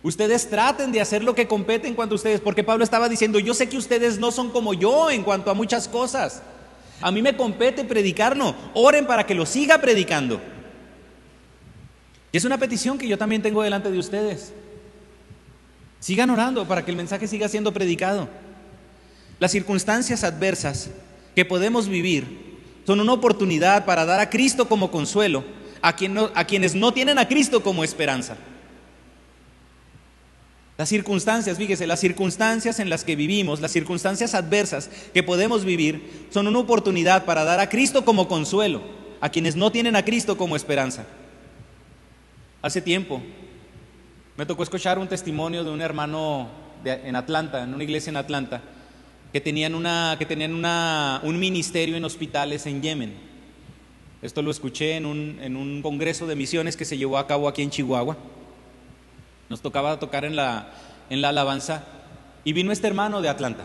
[0.02, 3.38] Ustedes traten de hacer lo que compete en cuanto a ustedes, porque Pablo estaba diciendo,
[3.38, 6.42] yo sé que ustedes no son como yo en cuanto a muchas cosas.
[7.00, 8.54] A mí me compete predicarlo.
[8.74, 10.40] Oren para que lo siga predicando.
[12.32, 14.52] Y es una petición que yo también tengo delante de ustedes.
[16.00, 18.28] Sigan orando para que el mensaje siga siendo predicado.
[19.40, 20.90] Las circunstancias adversas
[21.34, 25.44] que podemos vivir son una oportunidad para dar a Cristo como consuelo
[25.82, 28.36] a, quienes no tienen a Cristo como esperanza.
[30.76, 36.28] Las circunstancias, fíjese, las circunstancias en las que vivimos, las circunstancias adversas que podemos vivir,
[36.30, 38.82] son una oportunidad para dar a Cristo como consuelo
[39.20, 41.04] a quienes no tienen a Cristo como esperanza.
[42.62, 43.20] Hace tiempo
[44.38, 46.46] me tocó escuchar un testimonio de un hermano
[46.84, 48.62] en Atlanta, en una iglesia en Atlanta,
[49.32, 50.16] que tenían, una,
[51.24, 53.14] un ministerio en hospitales en Yemen.
[54.22, 57.70] Esto lo escuché en un, congreso de misiones que se llevó a cabo aquí en
[57.70, 58.16] Chihuahua.
[59.48, 60.72] Nos tocaba tocar en la,
[61.10, 61.82] en la alabanza
[62.44, 63.64] y vino este hermano de Atlanta.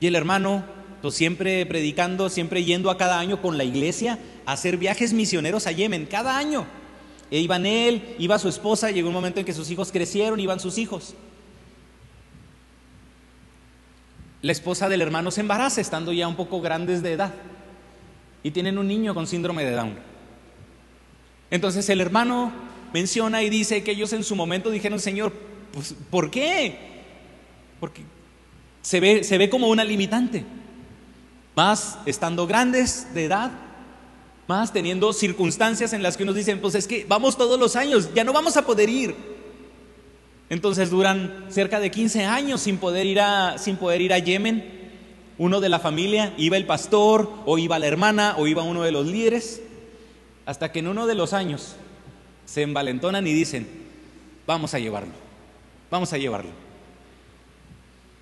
[0.00, 0.64] Y el hermano,
[1.00, 5.68] pues siempre predicando, siempre yendo a cada año con la iglesia a hacer viajes misioneros
[5.68, 6.66] a Yemen, cada año.
[7.30, 10.58] E iban él, iba su esposa, llegó un momento en que sus hijos crecieron, iban
[10.58, 11.14] sus hijos.
[14.42, 17.34] La esposa del hermano se embaraza estando ya un poco grandes de edad
[18.42, 19.94] y tienen un niño con síndrome de Down.
[21.50, 22.52] Entonces el hermano
[22.92, 25.32] menciona y dice que ellos en su momento dijeron, Señor,
[25.72, 26.78] pues, ¿por qué?
[27.78, 28.02] Porque
[28.82, 30.44] se ve, se ve como una limitante.
[31.54, 33.50] Más estando grandes de edad,
[34.50, 38.12] más teniendo circunstancias en las que unos dicen, pues es que vamos todos los años,
[38.14, 39.14] ya no vamos a poder ir.
[40.48, 44.80] Entonces duran cerca de 15 años sin poder ir a, sin poder ir a Yemen.
[45.38, 48.90] Uno de la familia, iba el pastor, o iba la hermana, o iba uno de
[48.90, 49.62] los líderes,
[50.46, 51.76] hasta que en uno de los años
[52.44, 53.68] se envalentonan y dicen,
[54.48, 55.12] vamos a llevarlo,
[55.92, 56.50] vamos a llevarlo.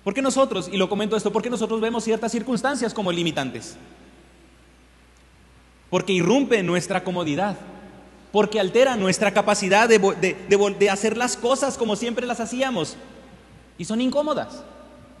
[0.03, 3.77] ¿Por qué nosotros, y lo comento esto, porque nosotros vemos ciertas circunstancias como limitantes?
[5.89, 7.57] Porque irrumpe nuestra comodidad,
[8.31, 12.95] porque altera nuestra capacidad de, hacer las cosas como siempre las hacíamos.
[13.77, 14.63] Y son incómodas.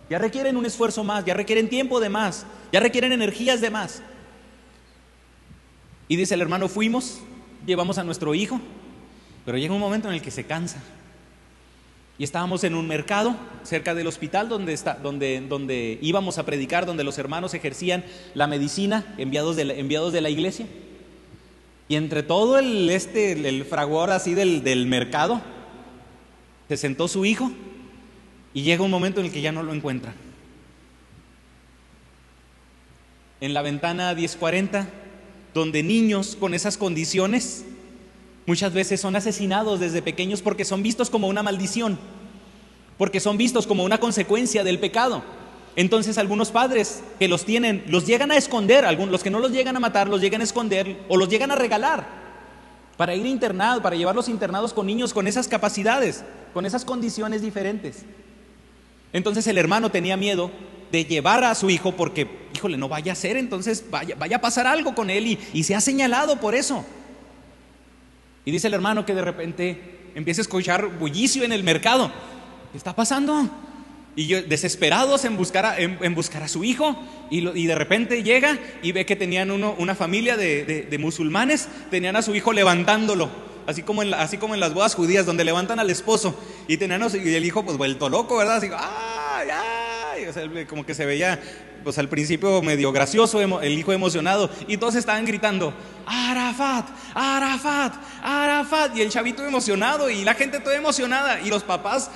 [0.09, 4.01] Ya requieren un esfuerzo más, ya requieren tiempo de más, ya requieren energías de más.
[6.07, 7.19] Y dice el hermano, fuimos,
[7.65, 8.59] llevamos a nuestro hijo,
[9.45, 10.81] pero llega un momento en el que se cansa.
[12.19, 16.85] Y estábamos en un mercado cerca del hospital donde, está, donde, donde íbamos a predicar,
[16.85, 18.03] donde los hermanos ejercían
[18.33, 20.67] la medicina enviados de la, enviados de la iglesia.
[21.87, 25.41] Y entre todo el, este, el fragor así del, del mercado,
[26.67, 27.53] se sentó su hijo
[28.53, 30.13] y llega un momento en el que ya no lo encuentran.
[33.39, 34.89] En la ventana 1040,
[35.53, 37.63] donde niños con esas condiciones
[38.49, 41.99] muchas veces son asesinados desde pequeños porque son vistos como una maldición,
[42.97, 45.23] porque son vistos como una consecuencia del pecado.
[45.75, 49.51] Entonces algunos padres que los tienen, los llegan a esconder, algunos, los que no los
[49.51, 52.07] llegan a matar, los llegan a esconder o los llegan a regalar
[52.97, 57.97] para ir internado, para llevarlos internados con niños con esas capacidades, con esas condiciones diferentes.
[59.13, 60.49] Entonces el hermano tenía miedo
[60.91, 64.65] de llevar a su hijo porque, híjole, no vaya a ser, entonces vaya, a pasar
[64.65, 66.83] algo con él y se ha señalado por eso.
[68.49, 69.79] Y dice el hermano que de repente
[70.15, 72.11] empieza a escuchar bullicio en el mercado.
[72.71, 73.47] ¿Qué está pasando?
[74.15, 78.91] Y desesperados en buscar a, en, buscar a su hijo, y, de repente llega y
[78.91, 83.29] ve que tenían una familia de, musulmanes, tenían a su hijo levantándolo,
[83.67, 86.35] así como, en, las bodas judías, donde levantan al esposo,
[86.67, 88.55] y tenían el hijo pues vuelto loco, ¿verdad?
[88.55, 90.65] Así, ¡ay, ay!
[90.65, 91.39] Como que se veía,
[91.83, 95.71] pues al principio medio gracioso, el hijo emocionado, y todos estaban gritando,
[96.05, 102.09] Arafat, Arafat, Arafat, y el chavito emocionado, y la gente toda emocionada, y los papás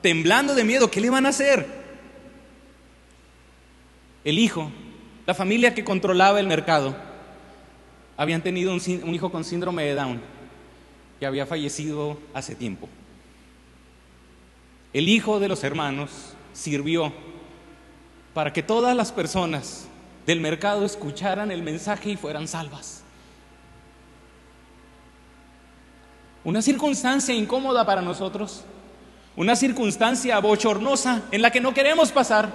[0.00, 1.66] temblando de miedo, ¿qué le van a hacer?
[4.24, 4.70] El hijo,
[5.26, 6.94] la familia que controlaba el mercado,
[8.16, 10.20] habían tenido un, hijo con síndrome de Down
[11.18, 12.88] que había fallecido hace tiempo.
[14.92, 17.12] El hijo de los hermanos sirvió
[18.34, 19.86] para que todas las personas
[20.26, 23.02] del mercado escucharan el mensaje y fueran salvas.
[26.44, 28.64] Una circunstancia incómoda para nosotros,
[29.36, 32.50] una circunstancia bochornosa en la que no queremos pasar,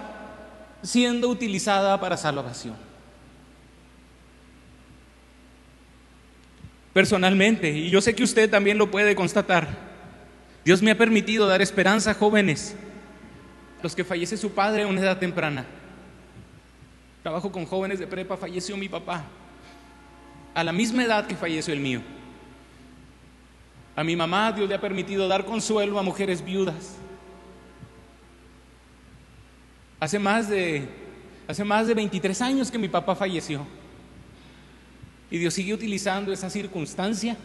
[0.82, 2.76] siendo utilizada para salvación.
[6.94, 9.68] Personalmente, y yo sé que usted también lo puede constatar,
[10.64, 12.76] Dios me ha permitido dar esperanza a jóvenes,
[13.84, 15.66] los que fallece su padre a una edad temprana.
[17.22, 19.26] Trabajo con jóvenes de prepa, falleció mi papá,
[20.56, 22.02] a la misma edad que falleció el mío.
[23.96, 26.98] A mi mamá Dios le ha permitido dar consuelo a mujeres viudas.
[30.00, 30.88] Hace más de,
[31.48, 33.66] hace más de 23 años que mi papá falleció.
[35.32, 37.38] Y Dios sigue utilizando esa circunstancia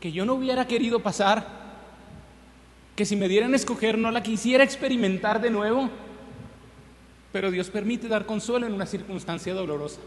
[0.00, 1.46] que yo no hubiera querido pasar,
[2.96, 5.88] que si me dieran a escoger no la quisiera experimentar de nuevo,
[7.32, 10.00] pero Dios permite dar consuelo en una circunstancia dolorosa.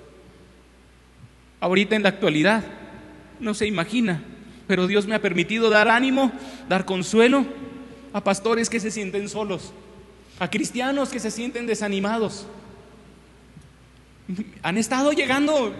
[1.61, 2.63] Ahorita en la actualidad,
[3.39, 4.21] no se imagina
[4.69, 6.31] pero Dios me ha permitido dar ánimo,
[6.67, 7.43] dar consuelo
[8.13, 9.73] a pastores que se sienten solos,
[10.37, 12.45] a cristianos que se sienten desanimados.
[14.61, 15.73] Han estado llegando.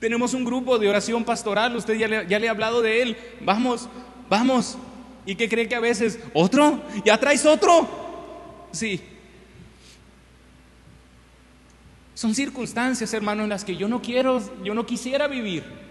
[0.00, 3.16] Tenemos un grupo de oración pastoral, usted ya le, ya le ha hablado de él.
[3.42, 3.88] Vamos,
[4.28, 4.76] vamos.
[5.24, 6.18] ¿Y qué cree que a veces?
[6.34, 6.82] ¿Otro?
[7.04, 7.88] ¿Ya traes otro?
[8.72, 9.00] Sí.
[12.14, 15.81] Son circunstancias, hermano, en las que yo no quiero, yo no quisiera vivir.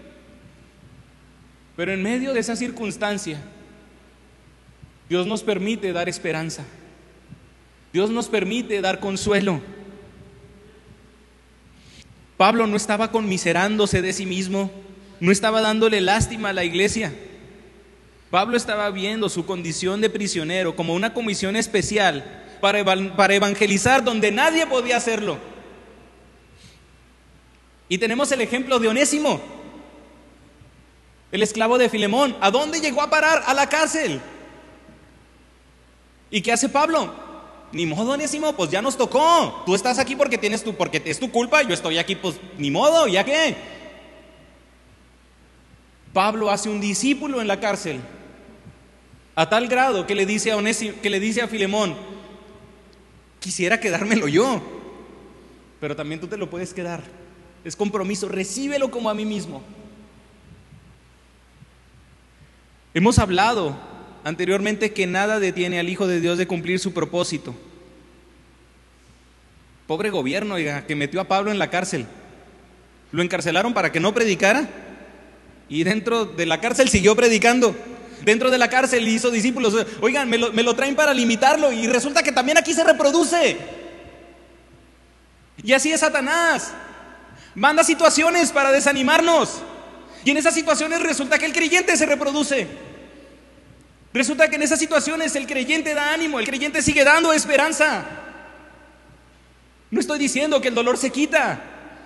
[1.82, 3.42] Pero en medio de esa circunstancia,
[5.08, 6.64] Dios nos permite dar esperanza.
[7.92, 9.60] Dios nos permite dar consuelo.
[12.36, 14.70] Pablo no estaba conmiserándose de sí mismo,
[15.18, 17.12] no estaba dándole lástima a la iglesia.
[18.30, 22.84] Pablo estaba viendo su condición de prisionero como una comisión especial para,
[23.16, 25.36] para evangelizar donde nadie podía hacerlo.
[27.88, 29.61] Y tenemos el ejemplo de Onésimo,
[31.32, 32.36] el esclavo de Filemón.
[32.40, 33.42] ¿A dónde llegó a parar?
[33.46, 34.20] A la cárcel.
[36.30, 37.12] ¿Y qué hace Pablo?
[37.72, 39.62] Ni modo, Onésimo, pues ya nos tocó.
[39.64, 42.70] Tú estás aquí porque tienes tu, porque es tu culpa, yo estoy aquí, pues ni
[42.70, 43.56] modo, ¿ya qué?
[46.12, 48.00] Pablo hace un discípulo en la cárcel.
[49.34, 51.96] A tal grado que le dice a Onésimo, que le dice a Filemón,
[53.40, 54.60] quisiera quedármelo yo,
[55.80, 57.02] pero también tú te lo puedes quedar.
[57.64, 59.62] Es compromiso, recíbelo como a mí mismo.
[62.94, 63.76] Hemos hablado
[64.24, 67.54] anteriormente que nada detiene al Hijo de Dios de cumplir su propósito.
[69.86, 72.06] Pobre gobierno, oiga, que metió a Pablo en la cárcel.
[73.10, 74.68] Lo encarcelaron para que no predicara
[75.68, 77.74] y dentro de la cárcel siguió predicando.
[78.24, 79.74] Dentro de la cárcel hizo discípulos.
[80.00, 83.56] Oigan, me lo, me lo traen para limitarlo y resulta que también aquí se reproduce.
[85.64, 86.72] Y así es Satanás.
[87.54, 89.62] Manda situaciones para desanimarnos.
[90.24, 92.66] Y en esas situaciones resulta que el creyente se reproduce.
[94.12, 98.04] Resulta que en esas situaciones el creyente da ánimo, el creyente sigue dando esperanza.
[99.90, 101.60] No estoy diciendo que el dolor se quita,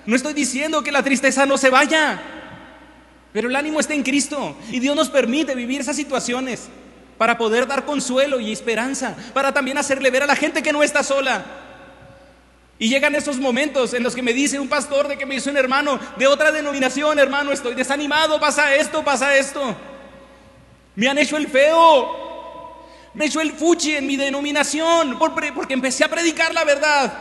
[0.07, 2.21] no estoy diciendo que la tristeza no se vaya,
[3.33, 6.69] pero el ánimo está en Cristo y Dios nos permite vivir esas situaciones
[7.19, 10.83] para poder dar consuelo y esperanza, para también hacerle ver a la gente que no
[10.83, 11.45] está sola,
[12.79, 15.49] y llegan esos momentos en los que me dice un pastor de que me dice
[15.49, 19.75] un hermano de otra denominación, hermano, estoy desanimado, pasa esto, pasa esto.
[20.95, 22.27] Me han hecho el feo.
[23.15, 27.19] Me he hecho el fuchi en mi denominación porque empecé a predicar la verdad.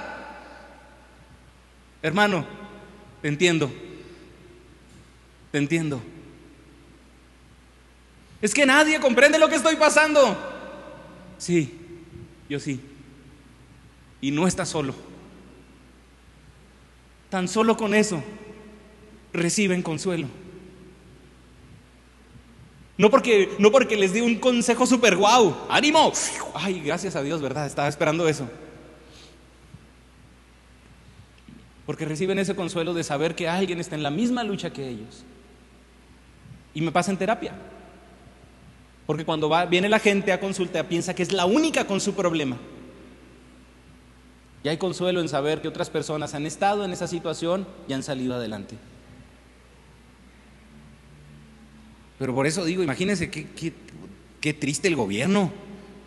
[2.01, 2.45] Hermano,
[3.21, 3.71] te entiendo.
[5.51, 6.01] Te entiendo.
[8.41, 10.37] Es que nadie comprende lo que estoy pasando.
[11.37, 11.79] Sí,
[12.49, 12.81] yo sí.
[14.19, 15.04] Y no está solo.
[17.35, 18.23] Tan solo con eso
[19.33, 20.29] reciben consuelo.
[22.97, 26.13] No porque, no porque les di un consejo super guau, ánimo.
[26.53, 27.65] Ay, gracias a Dios, ¿verdad?
[27.65, 28.49] Estaba esperando eso.
[31.85, 35.25] Porque reciben ese consuelo de saber que alguien está en la misma lucha que ellos.
[36.73, 37.51] Y me pasa en terapia.
[39.05, 42.13] Porque cuando va, viene la gente a consulta piensa que es la única con su
[42.13, 42.55] problema.
[44.65, 48.01] Y hay consuelo en saber que otras personas han estado en esa situación y han
[48.01, 48.75] salido adelante.
[52.17, 53.45] Pero por eso digo, imagínense qué,
[54.41, 55.51] qué, triste el gobierno.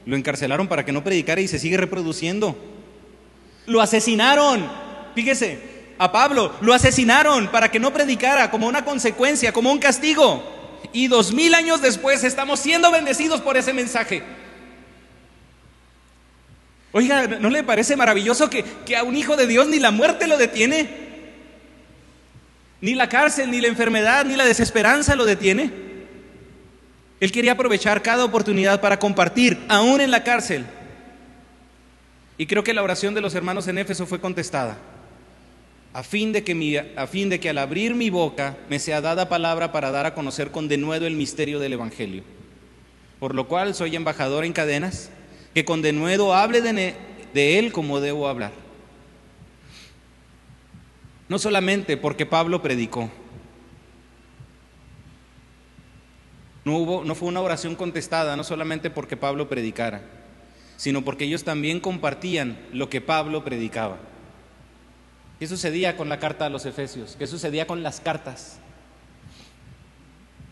[0.06, 2.56] Lo encarcelaron para que no predicara y se sigue reproduciendo.
[3.66, 4.68] Lo asesinaron.
[5.14, 5.60] Fíjese,
[5.96, 10.42] a Pablo lo asesinaron para que no predicara como una consecuencia, como un castigo.
[10.92, 14.24] Y dos mil años después estamos siendo bendecidos por ese mensaje.
[16.92, 20.26] Oiga, ¿no le parece maravilloso que, que a un hijo de Dios ni la muerte
[20.26, 20.88] lo detiene?
[22.80, 25.70] Ni la cárcel, ni la enfermedad, ni la desesperanza lo detiene.
[27.20, 30.64] Él quería aprovechar cada oportunidad para compartir, aún en la cárcel.
[32.38, 34.78] Y creo que la oración de los hermanos en Éfeso fue contestada.
[35.92, 39.28] A fin, de que a fin de que al abrir mi boca me sea dada
[39.28, 42.22] palabra para dar a conocer con denuedo el misterio del Evangelio.
[43.18, 45.10] Por lo cual soy embajador en cadenas
[45.54, 48.52] que con denuedo hable de, él como debo hablar.
[51.28, 53.10] No solamente porque Pablo predicó,
[56.64, 60.02] no, hubo, no fue una oración contestada, no solamente porque Pablo predicara,
[60.76, 63.98] sino porque ellos también compartían lo que Pablo predicaba.
[65.38, 67.16] ¿Qué sucedía con la carta a los Efesios?
[67.18, 68.58] ¿Qué sucedía con las cartas?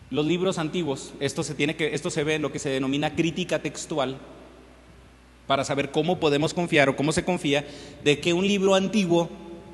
[0.09, 3.13] Los libros antiguos, esto se, tiene que, esto se ve en lo que se denomina
[3.13, 4.17] crítica textual,
[5.47, 7.65] para saber cómo podemos confiar o cómo se confía
[8.03, 9.29] de que un libro antiguo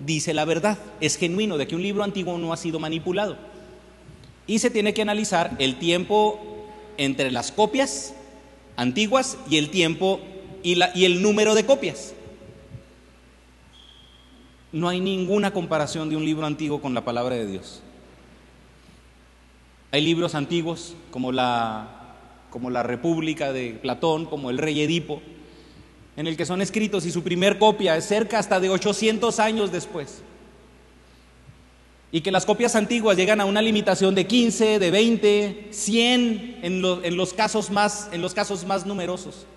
[0.05, 3.37] dice la verdad, es genuino, de que un libro antiguo no ha sido manipulado.
[4.45, 6.39] Y se tiene que analizar el tiempo
[6.97, 8.13] entre las copias
[8.75, 10.19] antiguas y el tiempo
[10.61, 12.13] y, la, y el número de copias.
[14.71, 17.81] No hay ninguna comparación de un libro antiguo con la palabra de Dios.
[19.91, 22.15] Hay libros antiguos como la,
[22.49, 25.21] como la República de Platón, como el Rey Edipo,
[26.15, 29.71] en el que son escritos y su primer copia es cerca hasta de 800 años
[29.71, 30.21] después.
[32.11, 36.81] y que las copias antiguas llegan a una limitación de 15, de 20, 100 en,
[37.17, 39.47] los, casos más, en los casos más numerosos.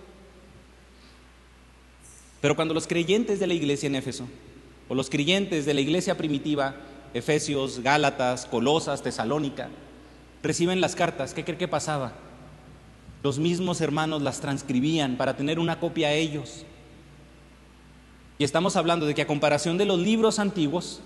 [2.41, 4.27] Pero cuando los creyentes de la iglesia en Éfeso,
[4.89, 6.77] o los creyentes de la iglesia primitiva,
[7.13, 9.69] Efesios, Gálatas, Colosas, Tesalónica,
[10.43, 12.15] reciben las cartas, ¿qué cree que pasaba?
[13.27, 16.65] Los mismos hermanos las transcribían para tener una copia a ellos.
[18.39, 21.01] Y estamos hablando de que a comparación de los libros antiguos,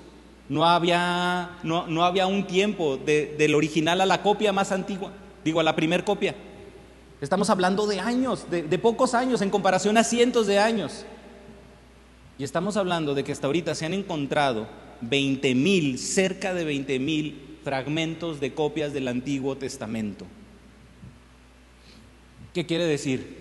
[0.51, 5.12] no había, no, había un tiempo del original a la copia más antigua,
[5.47, 6.35] digo, a la primer copia.
[7.23, 11.07] Estamos hablando de años, de, de pocos años en comparación a cientos de años.
[12.37, 14.68] Y estamos hablando de que hasta ahorita se han encontrado
[15.01, 20.27] 20 mil, cerca de 20 mil fragmentos de copias del Antiguo Testamento.
[22.55, 23.39] ¿Qué quiere decir?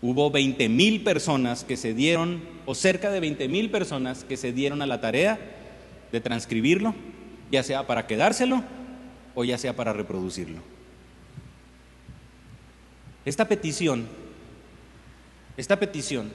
[0.00, 4.52] Hubo 20 mil personas que se dieron, o cerca de 20 mil personas que se
[4.52, 5.38] dieron a la tarea
[6.10, 6.94] de transcribirlo,
[7.50, 8.64] ya sea para quedárselo
[9.34, 10.60] o ya sea para reproducirlo.
[13.24, 14.08] Esta petición,
[15.56, 16.32] esta petición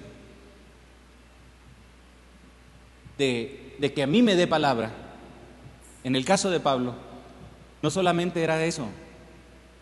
[3.18, 4.92] de, que a mí me dé palabra,
[6.04, 6.96] en el caso de Pablo,
[7.82, 8.88] no solamente era eso,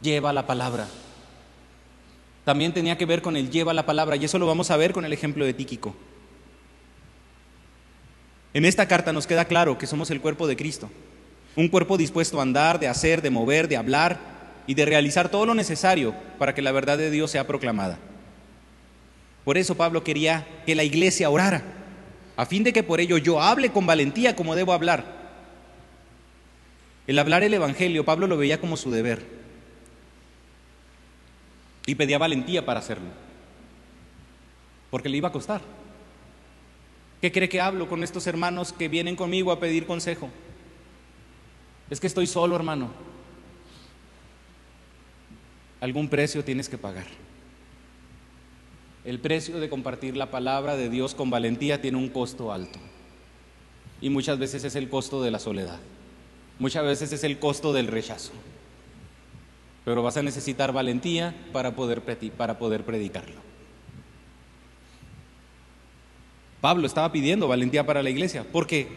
[0.02, 0.88] lleva la palabra
[2.46, 4.94] también tenía que ver con el lleva la palabra, y eso lo vamos a ver
[4.94, 5.96] con el ejemplo de Tíquico.
[8.54, 10.90] En esta carta nos queda claro que somos el cuerpo de Cristo,
[11.56, 14.20] un cuerpo dispuesto a andar, de hacer, de mover, de hablar
[14.68, 17.98] y de realizar todo lo necesario para que la verdad de Dios sea proclamada.
[19.44, 21.64] Por eso Pablo quería que la iglesia orara,
[22.38, 25.04] a fin de que por ello yo hable con valentía como debo hablar.
[27.08, 29.35] El hablar el Evangelio, Pablo lo veía como su deber.
[31.86, 33.10] Y pedía valentía para hacerlo,
[34.90, 35.62] porque le iba a costar.
[37.22, 40.30] ¿Qué cree que hablo con estos hermanos que vienen conmigo a pedir consejo?
[41.90, 42.90] Es que estoy solo, hermano.
[45.80, 47.06] Algún precio tienes que pagar.
[49.04, 52.80] El precio de compartir la palabra de Dios con valentía tiene un costo alto.
[54.02, 55.80] Y muchas veces es el costo de la soledad.
[56.58, 58.32] Muchas veces es el costo del rechazo
[59.86, 62.02] pero vas a necesitar valentía para poder,
[62.36, 63.36] para poder predicarlo.
[66.60, 68.88] Pablo estaba pidiendo valentía para la iglesia, porque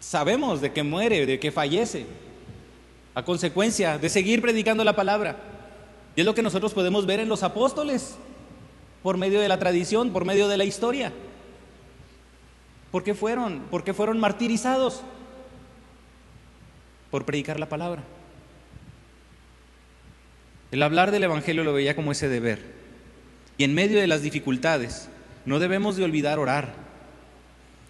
[0.00, 2.04] sabemos de que muere, de que fallece,
[3.14, 5.36] a consecuencia de seguir predicando la palabra.
[6.16, 8.16] Y es lo que nosotros podemos ver en los apóstoles,
[9.04, 11.12] por medio de la tradición, por medio de la historia.
[12.90, 13.60] ¿Por qué fueron?
[13.70, 15.02] ¿Por qué fueron martirizados?
[17.12, 18.02] Por predicar la palabra.
[20.72, 22.58] El hablar del Evangelio lo veía como ese deber.
[23.58, 25.10] Y en medio de las dificultades,
[25.44, 26.74] no debemos de olvidar orar,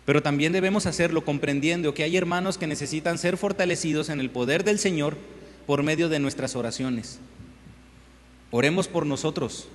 [0.04, 4.64] pero también debemos hacerlo comprendiendo que hay hermanos que necesitan ser fortalecidos en el poder
[4.64, 5.16] del Señor
[5.64, 7.20] por medio de nuestras oraciones.
[8.50, 9.68] Oremos por nosotros.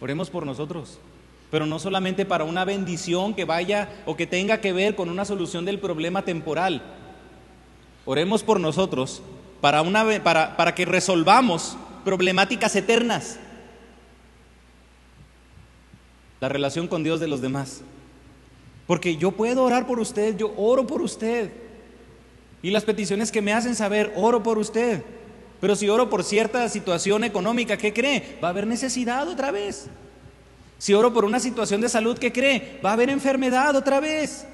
[0.00, 0.98] Oremos por nosotros.
[1.50, 5.24] Pero no solamente para una bendición que vaya o que tenga que ver con una
[5.24, 6.82] solución del problema temporal.
[8.04, 9.22] Oremos por nosotros
[9.64, 13.38] para, una, para, para que resolvamos problemáticas eternas.
[16.38, 17.80] La relación con Dios de los demás.
[18.86, 21.50] Porque yo puedo orar por usted, yo oro por usted.
[22.60, 25.02] Y las peticiones que me hacen saber, oro por usted.
[25.62, 28.38] Pero si oro por cierta situación económica, ¿qué cree?
[28.44, 29.86] Va a haber necesidad otra vez.
[30.76, 32.80] Si oro por una situación de salud, ¿qué cree?
[32.84, 34.46] Va a haber enfermedad otra vez.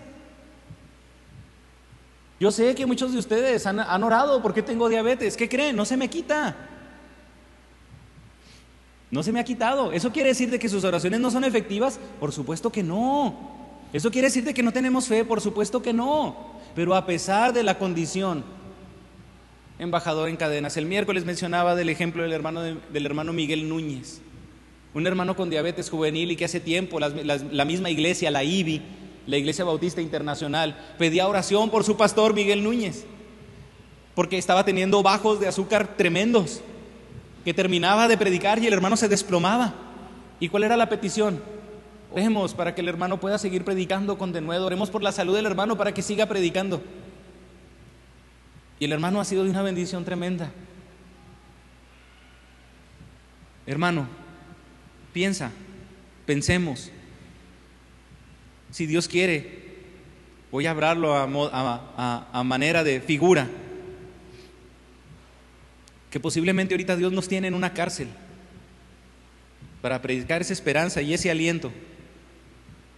[2.41, 5.37] Yo sé que muchos de ustedes han, orado porque tengo diabetes.
[5.37, 5.77] ¿Qué creen?
[5.77, 6.57] No se me quita.
[9.11, 9.93] No se me ha quitado.
[9.93, 12.01] ¿Eso quiere decir de que sus oraciones no son efectivas?
[12.19, 13.59] Por supuesto que no.
[13.93, 15.23] ¿Eso quiere decir de que no tenemos fe?
[15.23, 16.55] Por supuesto que no.
[16.75, 18.43] Pero a pesar de la condición,
[19.79, 24.23] embajador en cadenas, el miércoles mencionaba del ejemplo del hermano, del hermano Miguel Núñez,
[24.95, 28.81] un hermano con diabetes juvenil y que hace tiempo la misma iglesia, la IBI,
[29.27, 33.05] la Iglesia Bautista Internacional, pedía oración por su pastor Miguel Núñez,
[34.15, 36.61] porque estaba teniendo bajos de azúcar tremendos,
[37.45, 39.75] que terminaba de predicar y el hermano se desplomaba.
[40.41, 41.41] ¿Y cuál era la petición?
[42.13, 45.47] Oremos para que el hermano pueda seguir predicando con denuedo, oremos por la salud del
[45.47, 46.83] hermano para que siga predicando.
[48.79, 50.51] Y el hermano ha sido de una bendición tremenda.
[53.67, 54.09] Hermano,
[55.13, 55.53] piensa,
[56.27, 56.91] pensemos,
[58.71, 59.61] si Dios quiere,
[60.51, 63.49] voy a hablarlo a, manera de figura,
[66.11, 68.09] que posiblemente ahorita Dios nos tiene en una cárcel
[69.81, 71.73] para predicar esa esperanza y ese aliento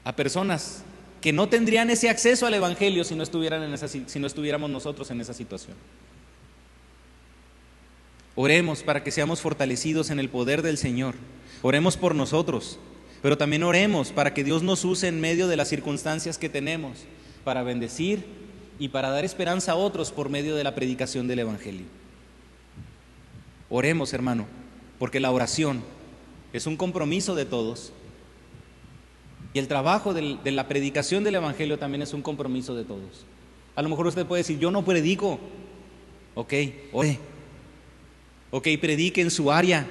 [0.05, 0.83] a personas
[1.21, 4.71] que no tendrían ese acceso al Evangelio si no, estuvieran en esa, si no estuviéramos
[4.71, 5.77] nosotros en esa situación.
[8.35, 11.15] Oremos para que seamos fortalecidos en el poder del Señor.
[11.61, 12.79] Oremos por nosotros,
[13.23, 17.05] pero también oremos para que Dios nos use en medio de las circunstancias que tenemos,
[17.45, 18.25] para bendecir
[18.79, 21.87] y para dar esperanza a otros por medio de la predicación del Evangelio.
[23.71, 24.47] Oremos, hermano,
[24.99, 25.83] porque la oración
[26.53, 27.93] es un compromiso de todos
[29.55, 33.25] y el trabajo de la predicación del Evangelio también es un compromiso de todos.
[33.75, 35.39] A lo mejor usted puede decir, yo no predico.
[36.35, 36.53] Ok,
[36.93, 37.19] ore.
[38.51, 39.87] Ok, predique en su área.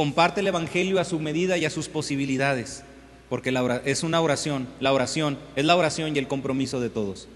[0.00, 2.84] Comparte el Evangelio a su medida y a sus posibilidades.
[3.28, 4.66] Porque la es una oración.
[4.80, 7.28] La oración es la oración y el compromiso de todos.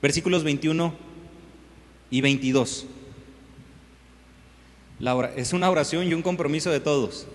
[0.00, 0.94] Versículos 21
[2.10, 2.86] y 22.
[5.36, 7.26] es una oración y un compromiso de todos.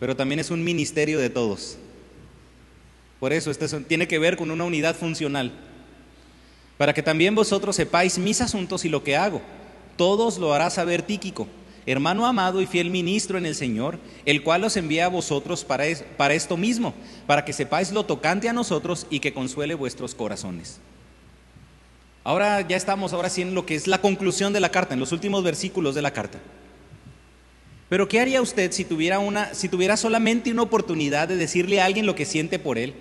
[0.00, 1.78] Pero también es un ministerio de todos.
[3.20, 5.52] Por eso este tiene que ver con una unidad funcional.
[6.78, 9.40] Para que también vosotros sepáis mis asuntos y lo que hago.
[9.96, 11.46] Todos lo hará saber Tíquico,
[11.86, 15.84] hermano amado y fiel ministro en el Señor, el cual os envía a vosotros para,
[16.16, 16.94] para esto mismo,
[17.26, 20.80] para que sepáis lo tocante a nosotros y que consuele vuestros corazones.
[22.24, 25.00] Ahora ya estamos ahora sí en lo que es la conclusión de la carta, en
[25.00, 26.38] los últimos versículos de la carta.
[27.90, 31.84] Pero ¿qué haría usted si tuviera una si tuviera solamente una oportunidad de decirle a
[31.84, 32.94] alguien lo que siente por él?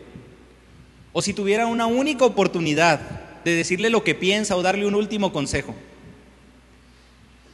[1.14, 3.00] O si tuviera una única oportunidad
[3.46, 5.74] de decirle lo que piensa o darle un último consejo.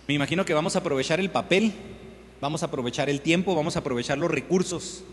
[0.10, 1.72] Me imagino que vamos a aprovechar el papel,
[2.42, 5.04] vamos a aprovechar el tiempo, vamos a aprovechar los recursos.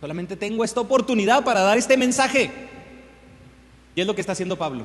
[0.00, 2.50] Solamente tengo esta oportunidad para dar este mensaje.
[3.94, 4.84] Y es lo que está haciendo Pablo.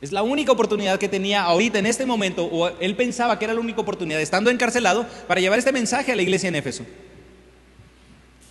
[0.00, 3.54] Es la única oportunidad que tenía ahorita, en este momento, o él pensaba que era
[3.54, 6.86] la única oportunidad, estando encarcelado, para llevar este mensaje a la iglesia en Éfeso.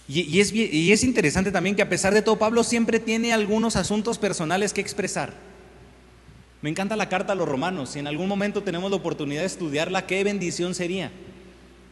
[0.09, 4.73] Y, es, interesante también que a pesar de todo, Pablo siempre tiene algunos asuntos personales
[4.73, 5.50] que expresar.
[6.61, 7.89] Me encanta la carta a los romanos.
[7.89, 11.11] Si en algún momento tenemos la oportunidad de estudiarla, qué bendición sería.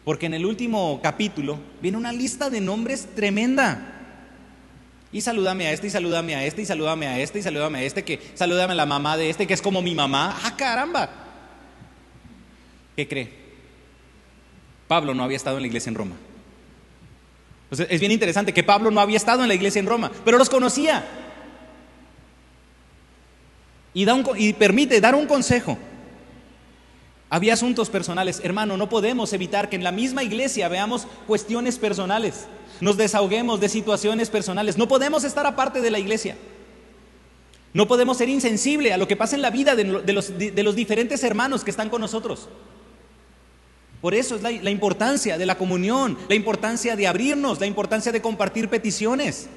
[0.04, 3.96] Porque en el último capítulo viene una lista de nombres tremenda.
[5.12, 7.84] Y salúdame a este, y salúdame a este, y salúdame a este, y salúdame a
[7.84, 10.40] este, que salúdame a la mamá de este, que es como mi mamá.
[10.44, 11.10] ¡Ah, caramba!
[12.96, 13.30] ¿Qué cree?
[14.88, 16.16] Pablo no había estado en la iglesia en Roma
[17.72, 20.50] es bien interesante que Pablo no había estado en la iglesia en Roma, pero los
[20.50, 21.06] conocía.
[24.00, 25.78] Y, da y permite dar un consejo.
[27.30, 28.40] Había asuntos personales.
[28.42, 32.48] Hermano, no podemos evitar que en la misma iglesia veamos cuestiones personales.
[32.80, 34.78] Nos desahoguemos de situaciones personales.
[34.78, 36.38] No podemos estar aparte de la iglesia.
[37.74, 41.66] No podemos ser insensibles a lo que pasa en la vida de los diferentes hermanos
[41.66, 42.48] que están con nosotros.
[44.00, 48.22] Por eso es la, importancia de la comunión, la importancia de abrirnos, la importancia de
[48.22, 49.50] compartir peticiones,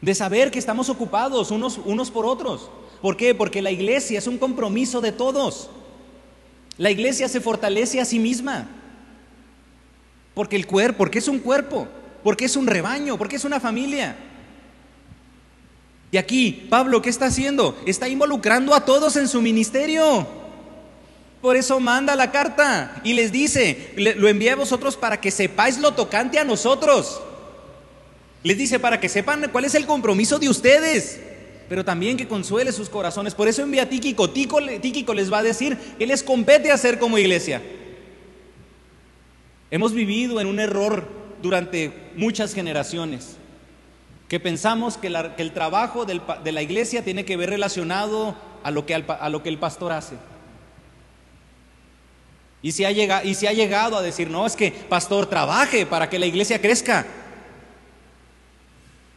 [0.00, 2.70] de saber que estamos ocupados unos, unos por otros.
[3.02, 3.34] ¿Por qué?
[3.34, 5.70] Porque la iglesia es un compromiso de todos.
[6.76, 8.68] La iglesia se fortalece a sí misma.
[10.34, 11.86] Porque el cuerpo, porque es un cuerpo,
[12.22, 14.16] porque es un rebaño, porque es una familia.
[16.12, 17.78] Y aquí, Pablo, ¿qué está haciendo?
[17.86, 20.26] Está involucrando a todos en su ministerio.
[21.40, 25.78] Por eso manda la carta y les dice, lo envía a vosotros para que sepáis
[25.78, 27.20] lo tocante a nosotros.
[28.42, 31.20] Les dice para que sepan cuál es el compromiso de ustedes,
[31.68, 33.34] pero también que consuele sus corazones.
[33.34, 34.30] Por eso envía a Tíquico.
[34.30, 37.62] Tíquico les va a decir que les compete hacer como iglesia.
[39.70, 41.06] Hemos vivido en un error
[41.42, 43.36] durante muchas generaciones,
[44.28, 48.94] que pensamos que, el trabajo de la iglesia tiene que ver relacionado a lo que,
[48.94, 50.16] el pastor hace.
[52.62, 56.26] Y llegado, y ha llegado a decir, no, es que pastor, trabaje para que la
[56.26, 57.06] iglesia crezca.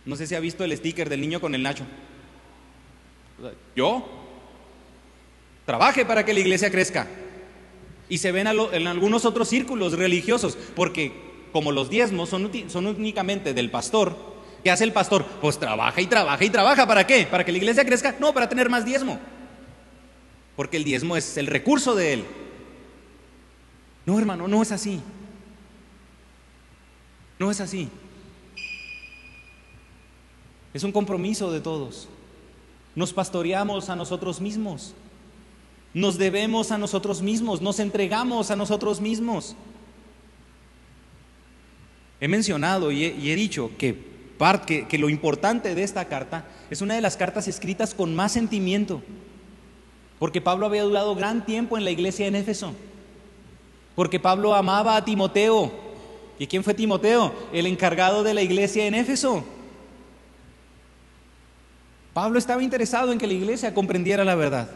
[0.06, 1.86] No sé si ha visto el sticker del niño con el Nacho.
[3.76, 4.06] ¿Yo?
[5.66, 7.08] Trabaje para que la iglesia crezca.
[8.10, 11.14] Y se ven en algunos otros círculos religiosos, porque
[11.52, 14.16] como los diezmos son, son únicamente del pastor,
[14.64, 15.26] ¿qué hace el pastor?
[15.40, 16.86] Pues trabaja y trabaja y trabaja.
[16.86, 17.26] ¿Para qué?
[17.26, 18.16] ¿Para que la iglesia crezca?
[18.20, 19.20] No, para tener más diezmo.
[20.56, 22.26] Porque el diezmo es el recurso de él.
[24.06, 25.00] No, hermano, no es así.
[27.40, 27.90] No es así.
[30.74, 32.08] Es un compromiso de todos.
[32.96, 34.94] Nos pastoreamos a nosotros mismos.
[35.94, 37.62] Nos debemos a nosotros mismos.
[37.62, 39.56] Nos entregamos a nosotros mismos.
[42.20, 43.98] He mencionado y he, dicho que,
[44.90, 49.02] que lo importante de esta carta es una de las cartas escritas con más sentimiento.
[50.20, 52.74] Porque Pablo había durado gran tiempo en la iglesia en Éfeso.
[53.96, 55.72] Porque Pablo amaba a Timoteo.
[56.40, 57.32] ¿Y quién fue Timoteo?
[57.52, 59.44] El encargado de la iglesia en Éfeso.
[62.14, 64.70] Pablo estaba interesado en que la iglesia comprendiera la verdad.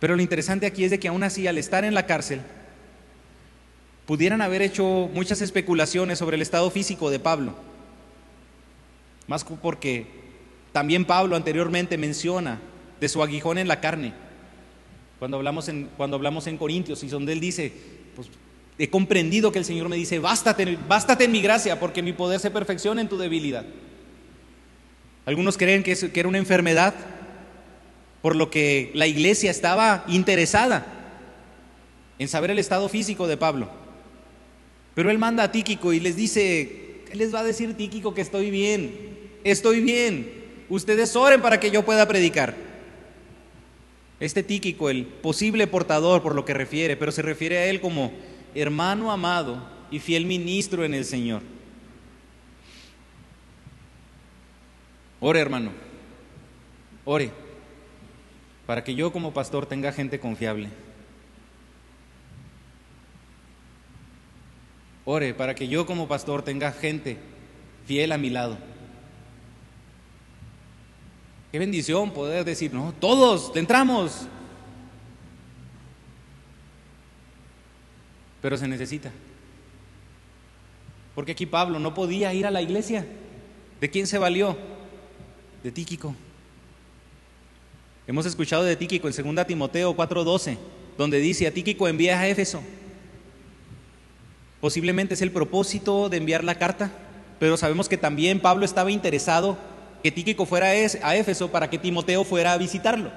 [0.00, 2.40] Pero lo interesante aquí es de que aún así, al estar en la cárcel,
[4.06, 7.54] pudieran haber hecho muchas especulaciones sobre el estado físico de Pablo.
[9.26, 10.06] Más porque
[10.72, 12.60] también Pablo anteriormente menciona
[13.00, 14.12] de su aguijón en la carne.
[15.18, 17.72] Cuando hablamos en, cuando hablamos en Corintios y donde él dice,
[18.14, 18.28] pues
[18.78, 22.38] he comprendido que el Señor me dice, bástate, bástate en mi gracia porque mi poder
[22.40, 23.64] se perfecciona en tu debilidad.
[25.28, 26.94] Algunos creen que, era una enfermedad,
[28.22, 30.86] por lo que la iglesia estaba interesada
[32.18, 33.68] en saber el estado físico de Pablo.
[34.94, 38.22] Pero él manda a Tíquico y les dice, ¿qué les va a decir Tíquico que
[38.22, 39.18] estoy bien?
[39.44, 40.32] Estoy bien.
[40.70, 42.56] Ustedes oren para que yo pueda predicar.
[44.20, 48.12] Este Tíquico, el posible portador por lo que refiere, pero se refiere a él como
[48.54, 51.42] hermano amado y fiel ministro en el Señor.
[55.20, 55.72] Ore, hermano.
[57.04, 57.48] Ore
[58.68, 60.68] para que yo como pastor tenga gente confiable.
[65.06, 67.16] Ore para que yo como pastor tenga gente
[67.86, 68.58] fiel a mi lado.
[71.50, 74.26] Qué bendición poder decir, no, todos, entramos.
[78.42, 79.10] Pero se necesita.
[81.14, 83.06] Porque aquí Pablo no podía ir a la iglesia.
[83.80, 84.58] ¿De quién se valió?
[85.62, 86.14] De Tíquico.
[88.06, 90.56] Hemos escuchado de Tíquico en 2 Timoteo 4:12,
[90.96, 92.62] donde dice, a Tíquico envía a Éfeso.
[94.60, 96.92] Posiblemente es el propósito de enviar la carta,
[97.40, 99.58] pero sabemos que también Pablo estaba interesado
[100.02, 103.10] que Tíquico fuera a Éfeso para que Timoteo fuera a visitarlo.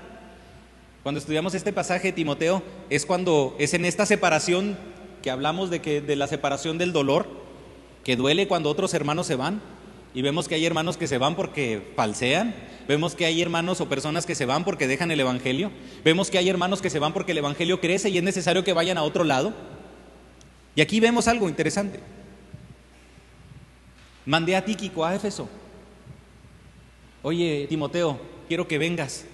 [1.04, 4.78] Cuando estudiamos este pasaje de Timoteo es cuando es en esta separación
[5.22, 7.28] que hablamos de que de la separación del dolor,
[8.04, 9.62] que duele cuando otros hermanos se van
[10.14, 12.54] y vemos que hay hermanos que se van porque falsean,
[12.88, 15.72] Vemos que hay hermanos o personas que se van porque dejan el Evangelio.
[16.04, 18.74] Vemos que hay hermanos que se van porque el Evangelio crece y es necesario que
[18.74, 19.54] vayan a otro lado.
[20.76, 22.02] Y aquí vemos algo interesante.
[24.26, 25.48] Mandé a Tíquico a Éfeso.
[27.24, 29.26] Oye, Timoteo, quiero que vengas,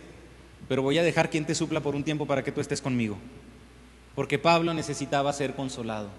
[0.68, 3.18] pero voy a dejar quien te supla por un tiempo para que tú estés conmigo.
[4.14, 6.10] Porque Pablo necesitaba ser consolado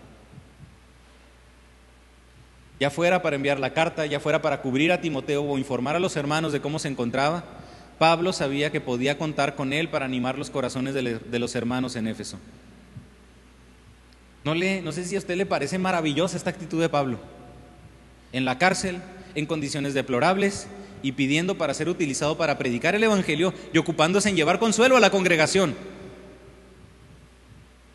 [2.81, 6.01] ya fuera para enviar la carta, ya fuera para cubrir a Timoteo o informar a
[6.01, 7.45] los hermanos de cómo se encontraba,
[7.99, 12.07] Pablo sabía que podía contar con él para animar los corazones de, los hermanos en
[12.07, 12.39] Éfeso.
[14.45, 17.19] No, le, no sé si a usted le parece maravillosa esta actitud de Pablo.
[18.33, 19.01] En la cárcel,
[19.35, 20.69] en condiciones deplorables
[21.03, 25.01] y pidiendo para ser utilizado para predicar el Evangelio y ocupándose en llevar consuelo a
[25.01, 25.75] la congregación.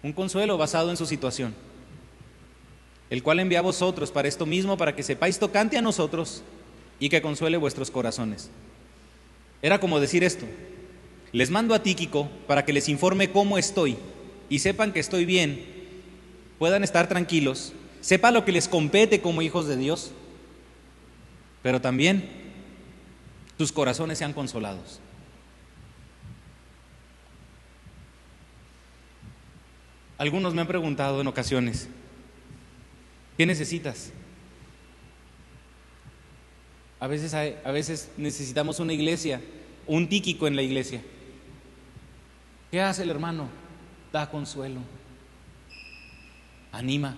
[0.04, 1.54] Un consuelo basado en su situación
[3.14, 6.42] el cual envía a vosotros para esto mismo, para que sepáis tocante a nosotros
[7.00, 8.50] y que consuele vuestros corazones.
[9.62, 10.48] Era como decir esto,
[11.32, 13.98] les mando a Tíquico para que les informe cómo estoy
[14.50, 15.64] y sepan que estoy bien,
[16.58, 20.10] puedan estar tranquilos, sepa lo que les compete como hijos de Dios,
[21.62, 22.28] pero también
[23.60, 25.00] tus corazones sean consolados.
[30.18, 31.90] Algunos me han preguntado en ocasiones,
[33.38, 34.12] ¿Qué necesitas?
[37.00, 39.42] A veces, a veces necesitamos una iglesia,
[39.88, 41.02] un tíquico en la iglesia.
[42.72, 43.50] ¿Qué hace el hermano?
[44.12, 44.80] Da consuelo,
[46.72, 47.18] anima.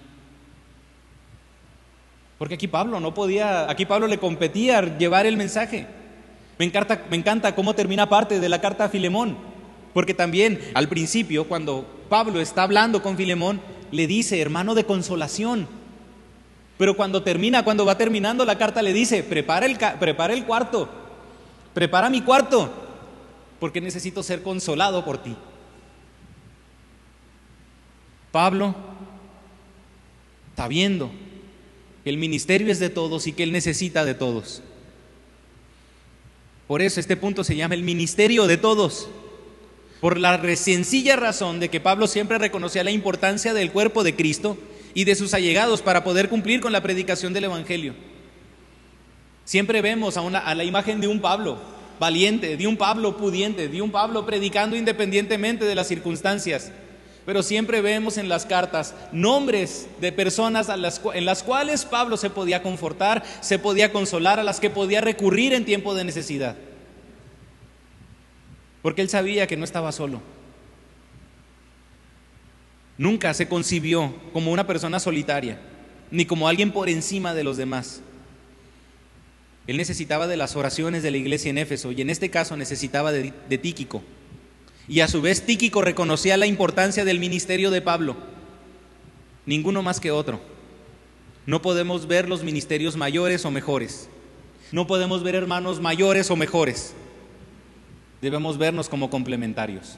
[2.37, 5.87] Porque aquí Pablo no podía, aquí Pablo le competía llevar el mensaje.
[6.57, 9.37] Me encanta, me encanta cómo termina parte de la carta a Filemón,
[9.93, 13.61] porque también al principio, cuando Pablo está hablando con Filemón,
[13.91, 15.67] le dice, hermano de consolación,
[16.77, 20.89] pero cuando termina, cuando va terminando la carta, le dice, prepara el, cuarto,
[21.73, 22.71] prepara mi cuarto,
[23.59, 25.35] porque necesito ser consolado por ti.
[28.31, 28.75] Pablo
[30.49, 31.09] está viendo
[32.03, 34.61] que el ministerio es de todos y que él necesita de todos.
[36.67, 39.07] Por eso este punto se llama el ministerio de todos.
[40.01, 44.57] Por la sencilla razón de que Pablo siempre reconocía la importancia del cuerpo de Cristo
[44.95, 47.93] y de sus allegados para poder cumplir con la predicación del Evangelio.
[49.43, 51.59] Siempre vemos a, la imagen de un Pablo
[51.99, 56.71] valiente, de un Pablo pudiente, de un Pablo predicando independientemente de las circunstancias.
[57.25, 62.63] Pero siempre vemos en las cartas nombres de personas en las cuales Pablo se podía
[62.63, 66.55] confortar, se podía consolar, a las que podía recurrir en tiempo de necesidad.
[68.81, 70.21] Porque él sabía que no estaba solo.
[72.97, 75.59] Nunca se concibió como una persona solitaria,
[76.11, 78.01] ni como alguien por encima de los demás.
[79.67, 83.11] Él necesitaba de las oraciones de la iglesia en Éfeso y en este caso necesitaba
[83.11, 84.03] de, Tíquico.
[84.87, 88.15] Y a su vez Tíquico reconocía la importancia del ministerio de Pablo.
[89.45, 90.39] Ninguno más que otro.
[91.47, 94.07] No podemos ver los ministerios mayores o mejores.
[94.71, 96.93] No podemos ver hermanos mayores o mejores.
[98.21, 99.97] Debemos vernos como complementarios.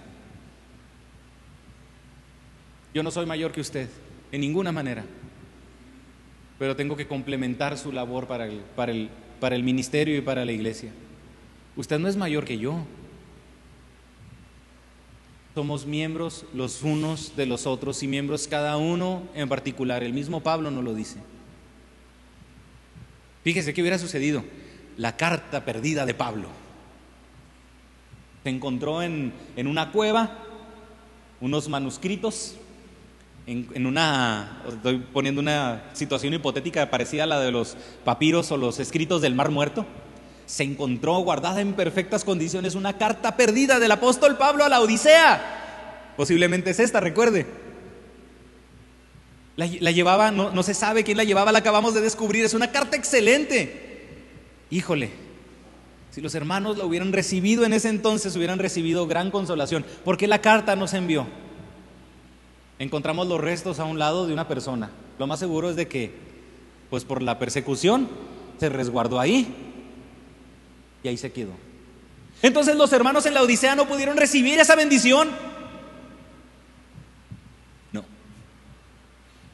[2.93, 3.89] Yo no soy mayor que usted,
[4.31, 5.03] en ninguna manera,
[6.59, 9.09] pero tengo que complementar su labor para el, para el,
[9.39, 10.91] para el ministerio y para la iglesia.
[11.75, 12.85] Usted no es mayor que yo.
[15.53, 20.03] Somos miembros los unos de los otros y miembros cada uno en particular.
[20.03, 21.19] El mismo Pablo nos lo dice.
[23.43, 24.43] Fíjese qué hubiera sucedido.
[24.97, 26.49] La carta perdida de Pablo.
[28.43, 30.43] Se encontró en, en una cueva
[31.39, 32.55] unos manuscritos
[33.47, 38.79] en, una, estoy poniendo una situación hipotética parecida a la de los papiros o los
[38.79, 39.85] escritos del Mar Muerto,
[40.45, 46.13] se encontró guardada en perfectas condiciones una carta perdida del apóstol Pablo a la Odisea.
[46.17, 47.45] Posiblemente es esta, recuerde.
[49.55, 52.71] La, llevaba, no, no se sabe quién la llevaba, la acabamos de descubrir, es una
[52.71, 54.17] carta excelente.
[54.69, 55.09] Híjole,
[56.11, 59.85] si los hermanos la hubieran recibido en ese entonces, hubieran recibido gran consolación.
[60.03, 61.27] ¿Por qué la carta no se envió?
[62.79, 64.91] Encontramos los restos a un lado de una persona.
[65.19, 66.11] Lo más seguro es de que,
[66.89, 68.07] pues por la persecución,
[68.59, 69.47] se resguardó ahí
[71.03, 71.51] y ahí se quedó.
[72.41, 75.29] Entonces los hermanos en la Odisea no pudieron recibir esa bendición.
[77.91, 78.05] No,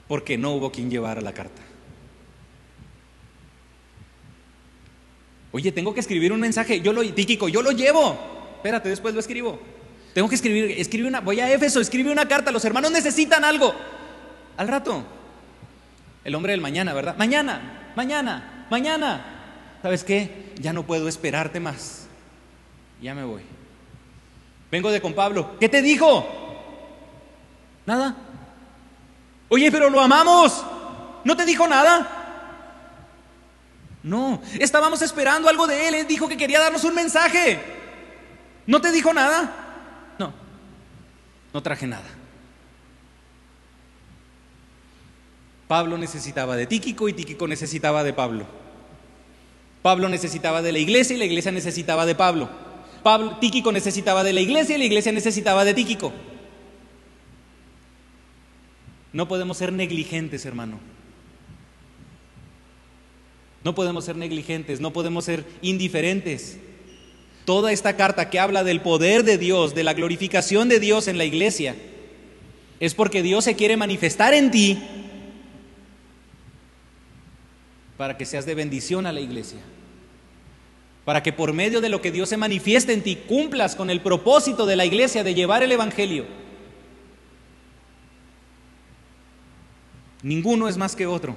[0.08, 1.62] porque no hubo quien llevara la carta.
[5.54, 6.82] Oye, tengo que escribir un mensaje.
[6.82, 8.18] Yo lo, Tíquico, yo lo llevo.
[8.56, 9.60] Espérate, después lo escribo.
[10.14, 13.74] Tengo que escribir, escribe una, voy a Éfeso, escribe una carta, los hermanos necesitan algo.
[14.58, 15.04] Al rato,
[16.24, 17.16] el hombre del mañana, ¿verdad?
[17.18, 19.26] Mañana, mañana, mañana.
[19.82, 20.54] ¿Sabes qué?
[20.60, 22.06] Ya no puedo esperarte más.
[23.02, 23.42] Ya me voy.
[24.72, 25.58] Vengo de con Pablo.
[25.60, 26.26] ¿Qué te dijo?
[27.86, 28.16] Nada.
[29.50, 30.64] Oye, pero lo amamos.
[31.24, 32.20] ¿No te dijo nada?
[34.04, 35.96] No, estábamos esperando algo de él.
[35.96, 37.60] Él dijo que quería darnos un mensaje.
[38.68, 39.63] ¿No te dijo nada?
[41.54, 42.10] No traje nada.
[45.68, 48.46] Pablo necesitaba de Tíquico y Tíquico necesitaba de Pablo.
[49.82, 52.50] Pablo necesitaba de la iglesia y la iglesia necesitaba de Pablo.
[53.04, 56.14] Pablo Tíquico necesitaba de la iglesia y la iglesia necesitaba de Tíquico.
[59.12, 60.80] No podemos ser negligentes, hermano.
[63.64, 66.58] No podemos ser negligentes, no podemos ser indiferentes.
[67.46, 71.18] Toda esta carta que habla del poder de Dios, de la glorificación de Dios en
[71.18, 71.76] la iglesia,
[72.80, 74.82] es porque Dios se quiere manifestar en ti
[77.98, 79.60] para que seas de bendición a la iglesia.
[81.06, 84.02] Para que por medio de lo que Dios se manifieste en ti cumplas con el
[84.02, 86.26] propósito de la iglesia de llevar el Evangelio.
[90.22, 91.36] Ninguno es más que otro.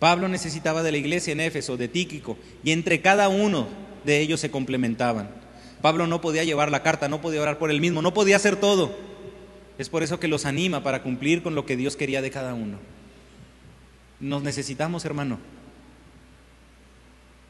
[0.00, 4.40] Pablo necesitaba de la iglesia en Éfeso, de Tíquico, y entre cada uno de ellos
[4.40, 5.28] se complementaban.
[5.82, 8.56] Pablo no podía llevar la carta, no podía orar por él mismo, no podía hacer
[8.56, 8.96] todo.
[9.78, 12.54] Es por eso que los anima para cumplir con lo que Dios quería de cada
[12.54, 12.78] uno.
[14.18, 15.38] Nos necesitamos, hermano.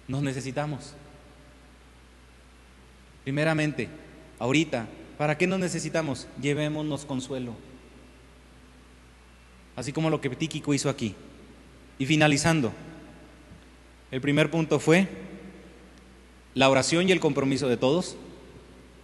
[0.08, 0.94] Nos necesitamos.
[3.22, 3.88] Primeramente,
[4.38, 4.86] ahorita,
[5.18, 6.26] ¿para qué nos necesitamos?
[6.40, 7.54] Llevémonos consuelo.
[9.76, 11.14] Así como lo que Tíquico hizo aquí.
[11.98, 12.72] Y finalizando,
[14.10, 15.25] el primer punto fue
[16.56, 18.16] la oración y el compromiso de todos.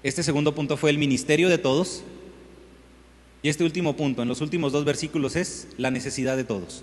[0.02, 2.02] Este segundo punto fue el ministerio de todos.
[3.42, 6.82] Y este último punto, en los últimos dos versículos, es la necesidad de todos.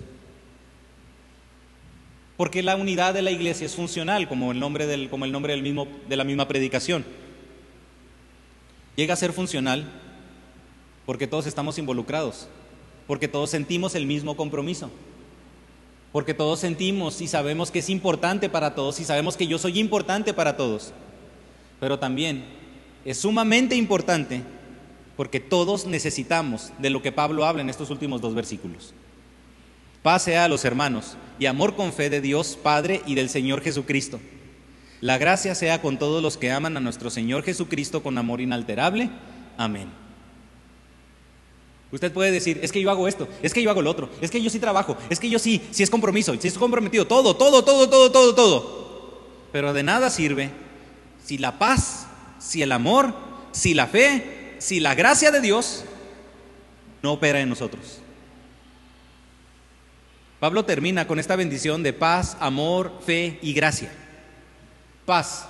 [2.36, 5.54] Porque la unidad de la iglesia es funcional, como el nombre, del, como el nombre
[5.54, 7.04] del mismo, de la misma predicación.
[8.94, 9.90] Llega a ser funcional
[11.04, 12.46] porque todos estamos involucrados,
[13.08, 14.88] porque todos sentimos el mismo compromiso
[16.12, 19.78] porque todos sentimos y sabemos que es importante para todos y sabemos que yo soy
[19.78, 20.92] importante para todos.
[21.78, 22.44] Pero también
[23.04, 24.42] es sumamente importante
[25.16, 28.94] porque todos necesitamos de lo que Pablo habla en estos últimos dos versículos.
[30.02, 34.18] Pase a los hermanos y amor con fe de Dios Padre y del Señor Jesucristo.
[35.00, 39.10] La gracia sea con todos los que aman a nuestro Señor Jesucristo con amor inalterable.
[39.56, 39.88] Amén.
[41.92, 44.30] Usted puede decir, es que yo hago esto, es que yo hago lo otro, es
[44.30, 47.34] que yo sí trabajo, es que yo sí, si es compromiso, si es comprometido, todo,
[47.34, 49.20] todo, todo, todo, todo, todo.
[49.52, 50.50] Pero de nada sirve
[51.24, 52.06] si la paz,
[52.38, 53.12] si el amor,
[53.50, 55.84] si la fe, si la gracia de Dios
[57.02, 57.98] no opera en nosotros.
[60.38, 63.92] Pablo termina con esta bendición de paz, amor, fe y gracia.
[65.06, 65.46] Paz,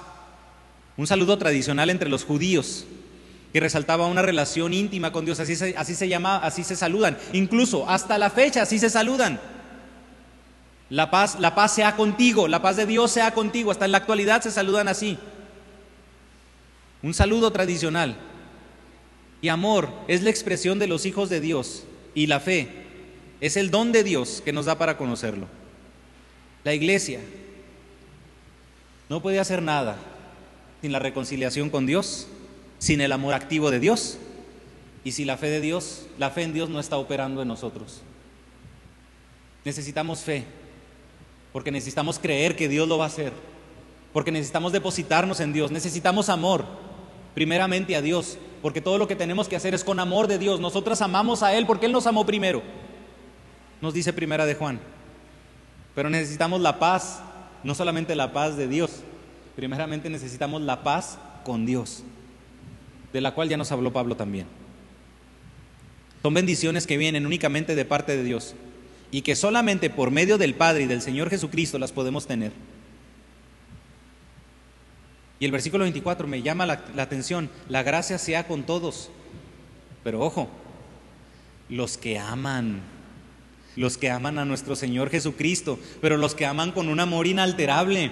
[0.97, 2.87] un saludo tradicional entre los judíos
[3.53, 7.19] que resaltaba una relación íntima con Dios, así se, así se llama, así se saludan,
[7.33, 9.41] incluso hasta la fecha así se saludan.
[10.89, 13.99] La paz, la paz sea contigo, la paz de Dios sea contigo, hasta en la
[13.99, 15.19] actualidad se saludan así.
[17.03, 18.17] Un saludo tradicional.
[19.43, 21.85] Y amor es la expresión de los hijos de Dios
[22.15, 22.69] y la fe
[23.41, 25.47] es el don de Dios que nos da para conocerlo.
[26.63, 27.21] La iglesia
[29.09, 29.97] no puede hacer nada
[30.83, 32.29] sin la reconciliación con Dios,
[32.81, 34.19] sin el amor activo de Dios
[35.05, 38.03] y si la fe de Dios, la fe en Dios no está operando en nosotros.
[39.65, 40.45] Necesitamos fe,
[41.53, 43.33] porque necesitamos creer que Dios lo va a hacer,
[44.13, 46.65] porque necesitamos depositarnos en Dios, necesitamos amor,
[47.37, 50.59] primeramente a Dios, porque todo lo que tenemos que hacer es con amor de Dios.
[50.59, 52.61] Nosotras amamos a Él porque Él nos amó primero
[53.81, 54.81] nos dice Primera de Juan.
[55.95, 57.23] Pero necesitamos la paz,
[57.65, 59.03] no solamente la paz de Dios,
[59.57, 62.05] primeramente necesitamos la paz con Dios,
[63.13, 64.47] de la cual ya nos habló Pablo también.
[66.23, 68.55] Son bendiciones que vienen únicamente de parte de Dios
[69.11, 72.53] y que solamente por medio del Padre y del Señor Jesucristo las podemos tener.
[75.39, 79.11] Y el versículo 24 me llama la, atención, la gracia sea con todos,
[80.05, 80.49] pero ojo,
[81.69, 82.83] los que aman
[83.77, 88.11] los que aman a nuestro Señor Jesucristo, pero los que aman con un amor inalterable,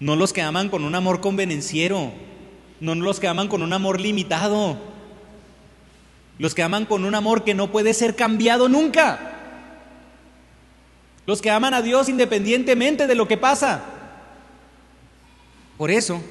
[0.00, 2.10] no los que aman con un amor convenenciero,
[2.80, 4.78] no los que aman con un amor limitado,
[6.38, 9.36] los que aman con un amor que no puede ser cambiado nunca,
[11.26, 13.84] los que aman a Dios independientemente de lo que pasa.
[15.76, 16.22] Por eso,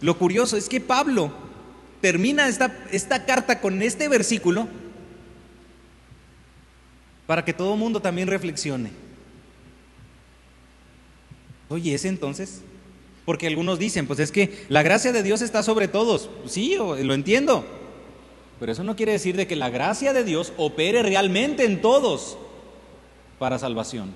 [0.00, 1.32] lo curioso es que Pablo
[2.00, 4.68] termina esta, esta carta con este versículo
[7.26, 8.90] para que todo el mundo también reflexione.
[11.68, 12.62] Oye, ¿es entonces?
[13.24, 16.28] Porque algunos dicen, pues es que la gracia de Dios está sobre todos.
[16.46, 17.64] Sí, lo entiendo.
[18.58, 22.38] Pero eso no quiere decir de que la gracia de Dios opere realmente en todos
[23.38, 24.14] para salvación.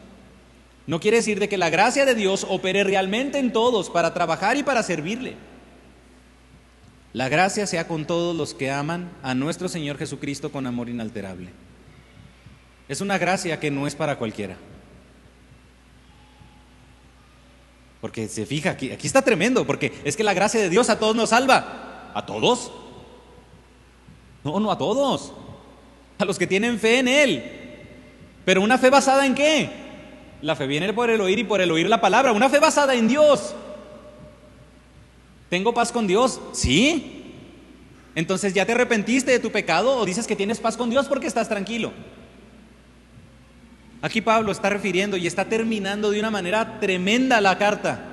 [0.87, 4.57] No quiere decir de que la gracia de Dios opere realmente en todos para trabajar
[4.57, 5.35] y para servirle.
[7.13, 11.51] La gracia sea con todos los que aman a nuestro Señor Jesucristo con amor inalterable.
[12.89, 14.57] Es una gracia que no es para cualquiera.
[18.01, 20.99] Porque se fija, aquí, aquí está tremendo, porque es que la gracia de Dios a
[20.99, 22.13] todos nos salva.
[22.15, 22.71] ¿A todos?
[24.45, 25.33] No, no a todos.
[26.19, 27.45] A los que tienen fe en Él.
[28.45, 29.71] Pero una fe basada en qué?
[30.43, 32.33] La fe viene por el oír y por el oír la palabra.
[32.33, 33.55] Una fe basada en Dios.
[35.49, 36.41] ¿Tengo paz con Dios?
[36.53, 37.25] Sí.
[38.15, 41.27] Entonces, ¿ya te arrepentiste de tu pecado o dices que tienes paz con Dios porque
[41.27, 41.93] estás tranquilo?
[44.07, 48.05] Aquí Pablo está refiriendo y está terminando de una manera tremenda la carta.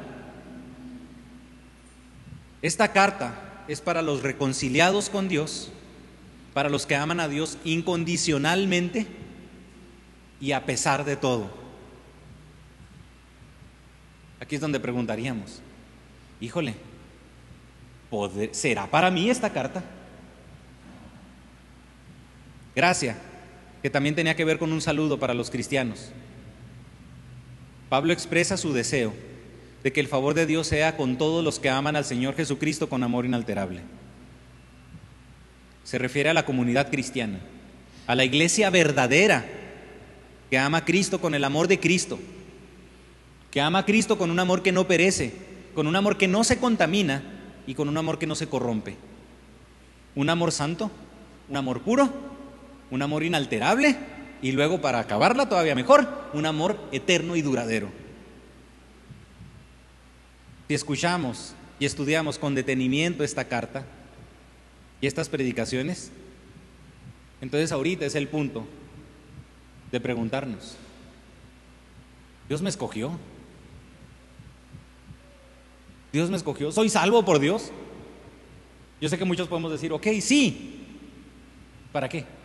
[2.64, 5.72] Esta carta es para los reconciliados con Dios,
[6.56, 9.06] para los que aman a Dios incondicionalmente
[10.42, 11.52] y a pesar de todo.
[14.40, 15.62] Aquí es donde preguntaríamos,
[16.42, 16.74] híjole,
[18.50, 19.84] ¿será para mí esta carta?
[22.76, 23.16] Gracias
[23.84, 26.14] que también tenía que ver con un saludo para los cristianos.
[27.90, 29.14] Pablo expresa su deseo
[29.84, 32.88] de que el favor de Dios sea con todos los que aman al Señor Jesucristo
[32.88, 33.82] con amor inalterable.
[35.84, 37.42] Se refiere a la comunidad cristiana,
[38.08, 39.46] a la iglesia verdadera
[40.50, 42.20] que ama a Cristo con el amor de Cristo,
[43.52, 45.34] que ama a Cristo con un amor que no perece,
[45.76, 47.22] con un amor que no se contamina
[47.68, 48.96] y con un amor que no se corrompe.
[50.16, 50.90] Un amor santo,
[51.50, 52.33] un amor puro
[52.94, 53.98] un amor inalterable
[54.44, 57.90] y luego para acabarla todavía mejor, un amor eterno y duradero.
[60.68, 63.84] Si escuchamos y estudiamos con detenimiento esta carta
[65.02, 66.12] y estas predicaciones,
[67.42, 68.68] entonces ahorita es el punto
[69.92, 70.76] de preguntarnos,
[72.48, 73.18] ¿Dios me escogió?
[76.12, 76.72] ¿Dios me escogió?
[76.72, 77.72] ¿Soy salvo por Dios?
[79.02, 80.86] Yo sé que muchos podemos decir, ok, sí.
[81.92, 82.43] ¿Para qué?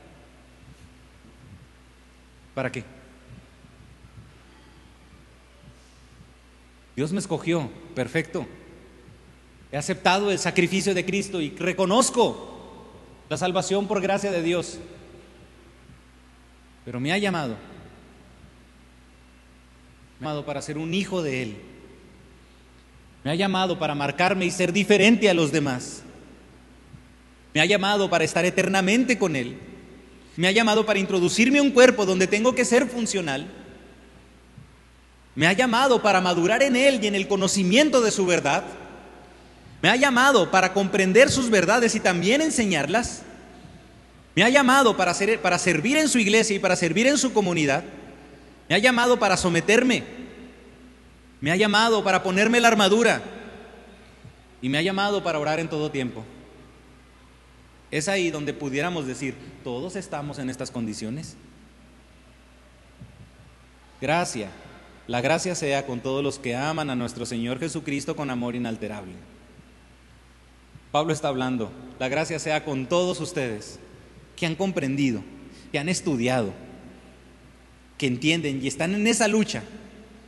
[2.58, 2.82] ¿Para qué?
[6.96, 8.48] Dios me escogió, perfecto.
[9.70, 12.96] He aceptado el sacrificio de Cristo y reconozco
[13.28, 14.80] la salvación por gracia de Dios.
[16.84, 17.54] Pero me ha llamado.
[20.18, 21.56] Me ha llamado para ser un hijo de Él.
[23.22, 26.02] Me ha llamado para marcarme y ser diferente a los demás.
[27.54, 29.67] Me ha llamado para estar eternamente con Él.
[30.38, 33.44] Me ha llamado para introducirme a un cuerpo donde tengo que ser funcional.
[35.34, 38.62] Me ha llamado para madurar en Él y en el conocimiento de su verdad.
[39.82, 43.22] Me ha llamado para comprender sus verdades y también enseñarlas.
[44.36, 45.12] Me ha llamado para,
[45.42, 47.82] para servir en su iglesia y para servir en su comunidad.
[48.68, 50.04] Me ha llamado para someterme.
[51.40, 53.22] Me ha llamado para ponerme la armadura.
[54.62, 56.24] Y me ha llamado para orar en todo tiempo.
[57.90, 59.34] Es ahí donde pudiéramos decir,
[59.64, 61.36] todos estamos en estas condiciones.
[64.00, 64.50] Gracia,
[65.06, 69.14] la gracia sea con todos los que aman a nuestro Señor Jesucristo con amor inalterable.
[70.92, 73.78] Pablo está hablando, la gracia sea con todos ustedes
[74.36, 75.22] que han comprendido,
[75.72, 76.52] que han estudiado,
[77.96, 79.62] que entienden y están en esa lucha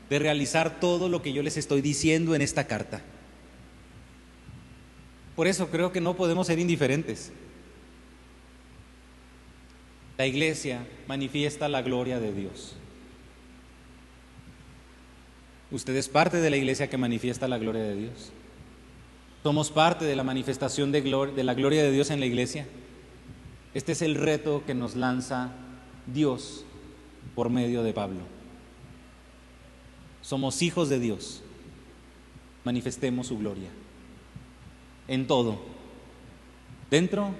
[0.08, 3.02] de realizar todo lo que yo les estoy diciendo en esta carta.
[5.36, 7.32] Por eso creo que no podemos ser indiferentes.
[10.20, 12.74] La iglesia manifiesta la gloria de Dios.
[15.70, 18.30] Usted es parte de la iglesia que manifiesta la gloria de Dios.
[19.42, 22.66] Somos parte de la manifestación de, de, la gloria de Dios en la iglesia.
[23.72, 25.52] Este es el reto que nos lanza
[26.06, 26.66] Dios
[27.34, 28.20] por medio de Pablo.
[30.20, 31.42] Somos hijos de Dios.
[32.64, 33.70] Manifestemos su gloria
[35.08, 35.62] en todo,
[36.90, 37.30] dentro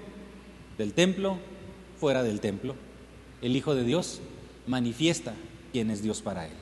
[0.79, 1.37] del templo,
[2.01, 2.73] fuera del templo.
[3.43, 4.21] El Hijo de Dios
[4.65, 5.35] manifiesta
[5.71, 6.53] quién es Dios para él.